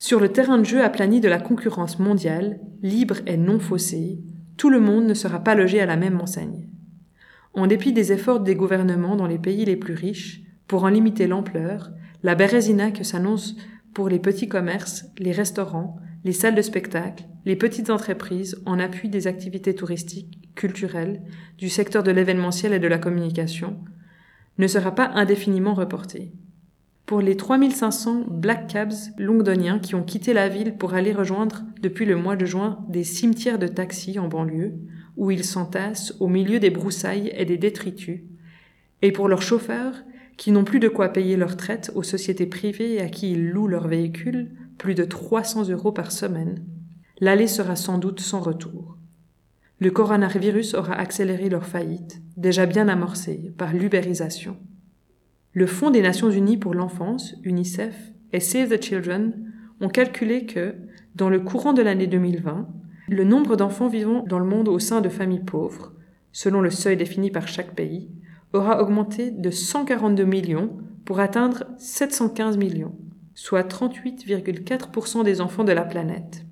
Sur 0.00 0.18
le 0.18 0.30
terrain 0.30 0.58
de 0.58 0.64
jeu 0.64 0.82
aplani 0.82 1.20
de 1.20 1.28
la 1.28 1.38
concurrence 1.38 2.00
mondiale, 2.00 2.58
libre 2.82 3.18
et 3.28 3.36
non 3.36 3.60
faussée, 3.60 4.18
tout 4.56 4.68
le 4.68 4.80
monde 4.80 5.04
ne 5.04 5.14
sera 5.14 5.38
pas 5.38 5.54
logé 5.54 5.80
à 5.80 5.86
la 5.86 5.96
même 5.96 6.20
enseigne. 6.20 6.68
En 7.54 7.68
dépit 7.68 7.92
des 7.92 8.10
efforts 8.10 8.40
des 8.40 8.56
gouvernements 8.56 9.14
dans 9.14 9.28
les 9.28 9.38
pays 9.38 9.64
les 9.64 9.76
plus 9.76 9.94
riches 9.94 10.42
pour 10.66 10.82
en 10.82 10.88
limiter 10.88 11.28
l'ampleur, 11.28 11.92
la 12.24 12.34
bérésina 12.34 12.90
que 12.90 13.04
s'annonce 13.04 13.54
pour 13.94 14.08
les 14.08 14.18
petits 14.18 14.48
commerces, 14.48 15.04
les 15.18 15.32
restaurants, 15.32 16.00
les 16.24 16.32
salles 16.32 16.54
de 16.54 16.62
spectacle, 16.62 17.24
les 17.44 17.56
petites 17.56 17.90
entreprises 17.90 18.61
en 18.66 18.78
appui 18.78 19.08
des 19.08 19.26
activités 19.26 19.74
touristiques, 19.74 20.48
culturelles, 20.54 21.22
du 21.58 21.68
secteur 21.68 22.02
de 22.02 22.11
l'événementiel 22.11 22.72
et 22.72 22.78
de 22.78 22.88
la 22.88 22.98
communication, 22.98 23.78
ne 24.58 24.66
sera 24.66 24.94
pas 24.94 25.11
indéfiniment 25.14 25.74
reporté. 25.74 26.32
Pour 27.06 27.20
les 27.20 27.37
3500 27.37 28.26
Black 28.28 28.68
Cabs 28.68 29.12
londoniens 29.18 29.80
qui 29.80 29.94
ont 29.94 30.04
quitté 30.04 30.32
la 30.32 30.48
ville 30.48 30.76
pour 30.76 30.94
aller 30.94 31.12
rejoindre 31.12 31.62
depuis 31.80 32.06
le 32.06 32.16
mois 32.16 32.37
de 32.37 32.46
juin 32.46 32.85
des 32.88 33.04
cimetières 33.04 33.58
de 33.58 33.66
taxis 33.66 34.18
en 34.18 34.28
banlieue, 34.28 34.74
où 35.16 35.30
ils 35.30 35.44
s'entassent 35.44 36.14
au 36.20 36.28
milieu 36.28 36.61
des 36.61 36.70
broussailles 36.70 37.32
et 37.37 37.44
des 37.44 37.58
détritus, 37.58 38.20
et 39.02 39.11
pour 39.11 39.28
leurs 39.28 39.42
chauffeurs 39.42 40.04
qui 40.37 40.52
n'ont 40.52 40.64
plus 40.64 40.80
de 40.80 40.88
quoi 40.88 41.08
payer 41.08 41.37
leur 41.37 41.56
traite 41.56 41.90
aux 41.94 42.02
sociétés 42.02 42.46
privées 42.46 43.00
à 43.00 43.08
qui 43.08 43.32
ils 43.32 43.50
louent 43.50 43.68
leurs 43.68 43.88
véhicules, 43.88 44.50
plus 44.78 44.94
de 44.94 45.04
300 45.04 45.68
euros 45.70 45.92
par 45.92 46.12
semaine, 46.12 46.64
l'aller 47.20 47.46
sera 47.46 47.76
sans 47.76 47.98
doute 47.98 48.20
sans 48.20 48.40
retour. 48.40 48.96
Le 49.78 49.90
coronavirus 49.90 50.74
aura 50.74 50.94
accéléré 50.94 51.48
leur 51.48 51.66
faillite, 51.66 52.22
déjà 52.37 52.66
bien 52.66 52.88
amorcée 52.88 53.52
par 53.58 53.72
l'ubérisation. 53.72 54.56
Le 55.52 55.66
Fonds 55.66 55.90
des 55.90 56.02
Nations 56.02 56.30
Unies 56.30 56.56
pour 56.56 56.74
l'enfance, 56.74 57.35
UNICEF, 57.42 58.12
et 58.32 58.40
Save 58.40 58.68
the 58.68 58.82
Children 58.82 59.35
ont 59.80 59.88
calculé 59.88 60.46
que, 60.46 60.76
dans 61.14 61.28
le 61.28 61.40
courant 61.40 61.72
de 61.72 61.82
l'année 61.82 62.06
2020, 62.06 62.68
le 63.08 63.24
nombre 63.24 63.56
d'enfants 63.56 63.88
vivant 63.88 64.24
dans 64.26 64.38
le 64.38 64.46
monde 64.46 64.68
au 64.68 64.78
sein 64.78 65.00
de 65.00 65.08
familles 65.08 65.44
pauvres, 65.44 65.92
selon 66.32 66.61
le 66.61 66.70
seuil 66.70 66.96
défini 66.96 67.30
par 67.30 67.48
chaque 67.48 67.74
pays, 67.74 68.08
aura 68.52 68.82
augmenté 68.82 69.30
de 69.30 69.50
142 69.50 70.24
millions 70.24 70.70
pour 71.04 71.20
atteindre 71.20 71.64
715 71.78 72.56
millions, 72.56 72.94
soit 73.35 73.68
38,4% 73.68 75.25
des 75.25 75.40
enfants 75.40 75.64
de 75.64 75.73
la 75.73 75.85
planète. 75.85 76.45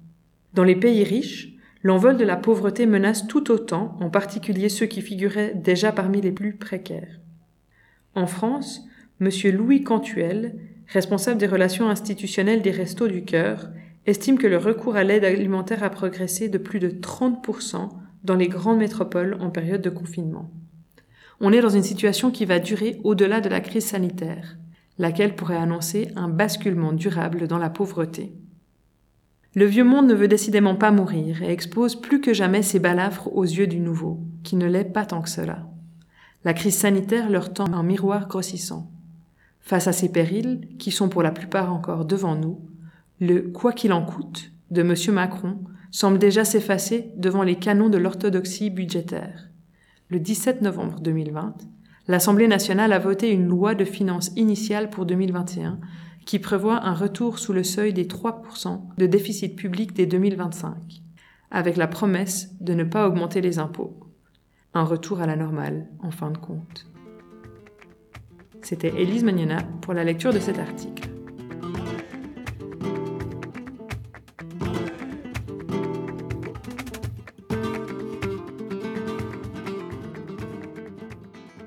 Dans 0.55 0.65
les 0.65 0.77
pays 0.77 1.05
riches, 1.05 1.55
l'envol 1.83 2.17
de 2.17 2.25
la 2.25 2.37
pauvreté 2.37 2.87
menace 2.87 3.27
tout 3.27 3.51
autant, 3.51 3.97
en 4.01 4.11
particulier 4.11 4.69
ceux 4.69 4.87
qui 4.87 5.03
figuraient 5.03 5.55
déjà 5.55 5.93
parmi 5.93 6.21
les 6.21 6.33
plus 6.33 6.55
précaires. 6.57 7.21
En 8.15 8.27
France, 8.27 8.83
M. 9.21 9.31
Louis 9.55 9.85
Cantuel, 9.85 10.59
responsable 10.89 11.39
des 11.39 11.47
relations 11.47 11.89
institutionnelles 11.89 12.63
des 12.63 12.71
Restos 12.71 13.09
du 13.09 13.25
Cœur, 13.25 13.71
estime 14.07 14.39
que 14.39 14.47
le 14.47 14.57
recours 14.57 14.97
à 14.97 15.05
l'aide 15.05 15.25
alimentaire 15.25 15.85
a 15.85 15.91
progressé 15.91 16.49
de 16.49 16.59
plus 16.59 16.81
de 16.81 16.89
30% 16.89 17.91
dans 18.25 18.35
les 18.35 18.49
grandes 18.49 18.79
métropoles 18.79 19.37
en 19.41 19.51
période 19.51 19.83
de 19.83 19.91
confinement. 19.91 20.51
On 21.41 21.53
est 21.53 21.61
dans 21.61 21.71
une 21.71 21.83
situation 21.83 22.31
qui 22.31 22.45
va 22.45 22.59
durer 22.59 23.01
au-delà 23.05 23.41
de 23.41 23.49
la 23.49 23.61
crise 23.61 23.87
sanitaire, 23.87 24.57
laquelle 25.01 25.35
pourrait 25.35 25.57
annoncer 25.57 26.13
un 26.15 26.29
basculement 26.29 26.93
durable 26.93 27.49
dans 27.49 27.57
la 27.57 27.71
pauvreté. 27.71 28.35
Le 29.55 29.65
vieux 29.65 29.83
monde 29.83 30.07
ne 30.07 30.15
veut 30.15 30.29
décidément 30.29 30.77
pas 30.77 30.91
mourir 30.91 31.43
et 31.43 31.51
expose 31.51 31.99
plus 31.99 32.21
que 32.21 32.35
jamais 32.35 32.63
ses 32.63 32.81
balafres 32.81 33.35
aux 33.35 33.45
yeux 33.45 33.67
du 33.67 33.81
nouveau, 33.81 34.21
qui 34.45 34.57
ne 34.57 34.67
l'est 34.67 34.85
pas 34.85 35.07
tant 35.07 35.23
que 35.23 35.31
cela. 35.31 35.67
La 36.45 36.53
crise 36.53 36.77
sanitaire 36.77 37.31
leur 37.31 37.55
tend 37.55 37.73
un 37.73 37.83
miroir 37.83 38.29
grossissant. 38.29 38.91
Face 39.61 39.89
à 39.89 39.93
ces 39.93 40.13
périls, 40.13 40.69
qui 40.79 40.91
sont 40.91 41.09
pour 41.09 41.23
la 41.23 41.33
plupart 41.33 41.73
encore 41.73 42.05
devant 42.05 42.37
nous, 42.37 42.61
le 43.21 43.41
quoi 43.41 43.73
qu'il 43.73 43.95
en 43.95 44.05
coûte 44.05 44.53
de 44.71 44.83
M. 44.83 44.95
Macron 45.15 45.61
semble 45.91 46.19
déjà 46.19 46.45
s'effacer 46.45 47.11
devant 47.17 47.43
les 47.43 47.57
canons 47.57 47.89
de 47.89 47.99
l'orthodoxie 47.99 48.69
budgétaire. 48.69 49.49
Le 50.11 50.21
17 50.21 50.61
novembre 50.61 51.01
2020, 51.01 51.55
l'Assemblée 52.11 52.49
nationale 52.49 52.93
a 52.93 52.99
voté 52.99 53.31
une 53.31 53.47
loi 53.47 53.77
de 53.77 53.85
finances 53.85 54.33
initiale 54.35 54.91
pour 54.91 55.07
2021 55.07 55.79
qui 56.27 56.41
prévoit 56.41 56.85
un 56.85 56.93
retour 56.93 57.39
sous 57.39 57.53
le 57.53 57.63
seuil 57.63 57.93
des 57.93 58.05
3% 58.05 58.81
de 58.99 59.07
déficit 59.07 59.55
public 59.55 59.93
dès 59.95 60.07
2025, 60.07 60.75
avec 61.53 61.77
la 61.77 61.87
promesse 61.87 62.49
de 62.61 62.75
ne 62.75 62.83
pas 62.83 63.07
augmenter 63.07 63.41
les 63.41 63.61
impôts. 63.61 63.97
Un 64.75 64.83
retour 64.83 65.21
à 65.21 65.27
la 65.27 65.37
normale, 65.37 65.87
en 66.01 66.11
fin 66.11 66.33
de 66.33 66.39
compte. 66.39 66.89
C'était 68.61 69.01
Élise 69.01 69.23
Magnona 69.23 69.59
pour 69.81 69.95
la 69.95 70.03
lecture 70.03 70.33
de 70.33 70.41
cet 70.41 70.59
article. 70.59 71.10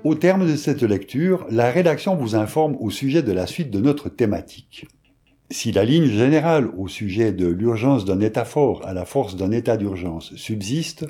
Au 0.03 0.15
terme 0.15 0.45
de 0.45 0.57
cette 0.57 0.83
lecture, 0.83 1.45
la 1.49 1.71
rédaction 1.71 2.17
vous 2.17 2.35
informe 2.35 2.75
au 2.81 2.89
sujet 2.89 3.23
de 3.23 3.31
la 3.31 3.47
suite 3.47 3.71
de 3.71 3.79
notre 3.79 4.09
thématique. 4.09 4.85
Si 5.49 5.71
la 5.71 5.85
ligne 5.85 6.07
générale 6.07 6.69
au 6.77 6.89
sujet 6.89 7.31
de 7.31 7.47
l'urgence 7.47 8.03
d'un 8.03 8.19
état 8.19 8.43
fort 8.43 8.85
à 8.85 8.93
la 8.93 9.05
force 9.05 9.37
d'un 9.37 9.51
état 9.51 9.77
d'urgence 9.77 10.35
subsiste, 10.35 11.05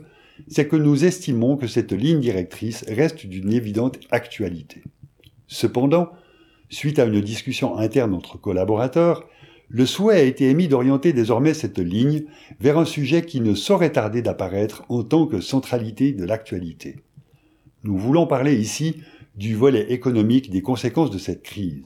c'est 0.47 0.67
que 0.67 0.75
nous 0.75 1.05
estimons 1.05 1.57
que 1.57 1.65
cette 1.65 1.91
ligne 1.91 2.19
directrice 2.19 2.85
reste 2.87 3.25
d'une 3.25 3.51
évidente 3.51 3.99
actualité. 4.11 4.83
Cependant, 5.47 6.09
suite 6.69 6.99
à 6.99 7.05
une 7.05 7.21
discussion 7.21 7.79
interne 7.79 8.13
entre 8.13 8.37
collaborateurs, 8.37 9.27
le 9.69 9.87
souhait 9.87 10.19
a 10.19 10.23
été 10.23 10.51
émis 10.51 10.67
d'orienter 10.67 11.13
désormais 11.13 11.55
cette 11.55 11.79
ligne 11.79 12.25
vers 12.59 12.77
un 12.77 12.85
sujet 12.85 13.23
qui 13.23 13.41
ne 13.41 13.55
saurait 13.55 13.93
tarder 13.93 14.21
d'apparaître 14.21 14.83
en 14.87 15.01
tant 15.03 15.25
que 15.25 15.41
centralité 15.41 16.11
de 16.11 16.25
l'actualité. 16.25 16.97
Nous 17.85 17.97
voulons 17.97 18.27
parler 18.27 18.55
ici 18.55 19.01
du 19.35 19.55
volet 19.55 19.91
économique 19.91 20.49
des 20.49 20.61
conséquences 20.61 21.11
de 21.11 21.17
cette 21.17 21.43
crise. 21.43 21.83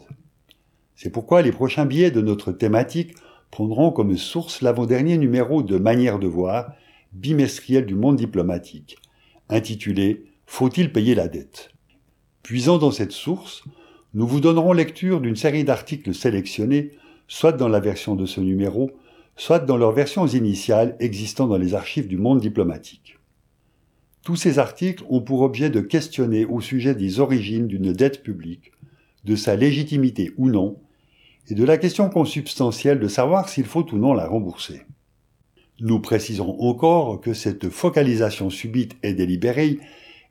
C'est 0.96 1.10
pourquoi 1.10 1.42
les 1.42 1.52
prochains 1.52 1.86
billets 1.86 2.12
de 2.12 2.22
notre 2.22 2.52
thématique 2.52 3.16
prendront 3.50 3.92
comme 3.92 4.16
source 4.16 4.62
l'avant-dernier 4.62 5.18
numéro 5.18 5.64
de 5.64 5.80
Manière 5.80 6.20
de 6.20 6.28
voir, 6.28 6.72
bimestriel 7.14 7.88
du 7.88 7.96
monde 7.96 8.16
diplomatique, 8.16 8.98
intitulé 9.50 10.26
Faut-il 10.46 10.94
payer 10.94 11.16
la 11.16 11.28
dette? 11.28 11.72
Puisant 12.44 12.78
dans 12.78 12.92
cette 12.92 13.12
source, 13.12 13.64
nous 14.14 14.28
vous 14.28 14.40
donnerons 14.40 14.74
lecture 14.74 15.20
d'une 15.20 15.36
série 15.36 15.64
d'articles 15.64 16.14
sélectionnés, 16.14 16.92
soit 17.28 17.54
dans 17.54 17.70
la 17.70 17.80
version 17.80 18.16
de 18.16 18.28
ce 18.28 18.40
numéro, 18.40 18.92
soit 19.36 19.60
dans 19.60 19.78
leurs 19.78 19.94
versions 19.94 20.28
initiales 20.28 20.96
existant 21.00 21.48
dans 21.48 21.58
les 21.58 21.74
archives 21.74 22.08
du 22.08 22.18
monde 22.18 22.40
diplomatique. 22.40 23.17
Tous 24.28 24.36
ces 24.36 24.60
articles 24.60 25.06
ont 25.08 25.22
pour 25.22 25.40
objet 25.40 25.70
de 25.70 25.80
questionner 25.80 26.44
au 26.44 26.60
sujet 26.60 26.94
des 26.94 27.22
origines 27.22 27.66
d'une 27.66 27.94
dette 27.94 28.24
publique, 28.24 28.74
de 29.24 29.38
sa 29.38 29.56
légitimité 29.56 30.34
ou 30.36 30.50
non, 30.50 30.82
et 31.48 31.56
de 31.56 31.63
la 31.63 31.78
question 31.78 32.10
consubstantielle 32.10 33.00
de 33.00 33.08
savoir 33.08 33.48
s'il 33.48 33.63
faut 33.63 33.86
ou 33.94 33.98
non 33.98 34.13
la 34.13 34.28
rembourser. 34.28 34.82
Nous 35.80 36.02
précisons 36.02 36.60
encore 36.60 37.22
que 37.22 37.34
cette 37.34 37.70
focalisation 37.70 38.50
subite 38.50 38.98
et 39.02 39.13
délibérée 39.13 39.80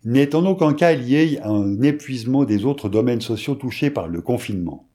n'est 0.04 0.34
en 0.34 0.44
aucun 0.44 0.74
cas 0.74 0.92
lié 0.92 1.38
à 1.42 1.48
un 1.48 1.80
épuisement 1.80 2.44
des 2.44 2.66
autres 2.66 2.90
domaines 2.90 3.22
sociaux 3.22 3.54
touchés 3.54 3.88
par 3.88 4.08
le 4.08 4.20
confinement. 4.20 4.86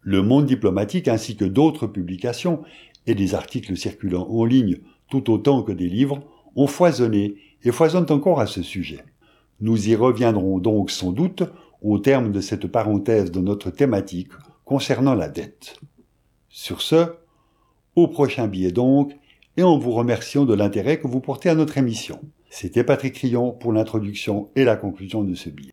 Le 0.00 0.22
monde 0.22 0.46
diplomatique 0.46 1.08
ainsi 1.08 1.36
que 1.36 1.44
d'autres 1.44 1.86
publications 1.86 2.62
et 3.06 3.14
des 3.14 3.34
articles 3.34 3.76
circulant 3.76 4.26
en 4.26 4.46
ligne 4.46 4.78
tout 5.10 5.30
autant 5.30 5.62
que 5.62 5.72
des 5.72 5.90
livres 5.90 6.22
ont 6.56 6.66
foisonné 6.66 7.34
et 7.64 7.72
foisonnent 7.72 8.10
encore 8.10 8.40
à 8.40 8.46
ce 8.46 8.62
sujet. 8.62 9.04
Nous 9.60 9.88
y 9.88 9.96
reviendrons 9.96 10.58
donc 10.58 10.90
sans 10.90 11.12
doute 11.12 11.42
au 11.82 11.98
terme 11.98 12.32
de 12.32 12.40
cette 12.40 12.66
parenthèse 12.66 13.30
de 13.30 13.40
notre 13.40 13.70
thématique 13.70 14.32
concernant 14.64 15.14
la 15.14 15.28
dette. 15.28 15.80
Sur 16.48 16.82
ce, 16.82 17.14
au 17.96 18.08
prochain 18.08 18.46
billet 18.46 18.72
donc, 18.72 19.12
et 19.56 19.62
en 19.62 19.78
vous 19.78 19.90
remerciant 19.90 20.44
de 20.44 20.54
l'intérêt 20.54 21.00
que 21.00 21.08
vous 21.08 21.20
portez 21.20 21.48
à 21.48 21.54
notre 21.54 21.78
émission. 21.78 22.20
C'était 22.48 22.84
Patrick 22.84 23.14
Crillon 23.14 23.52
pour 23.52 23.72
l'introduction 23.72 24.50
et 24.54 24.64
la 24.64 24.76
conclusion 24.76 25.24
de 25.24 25.34
ce 25.34 25.50
billet. 25.50 25.72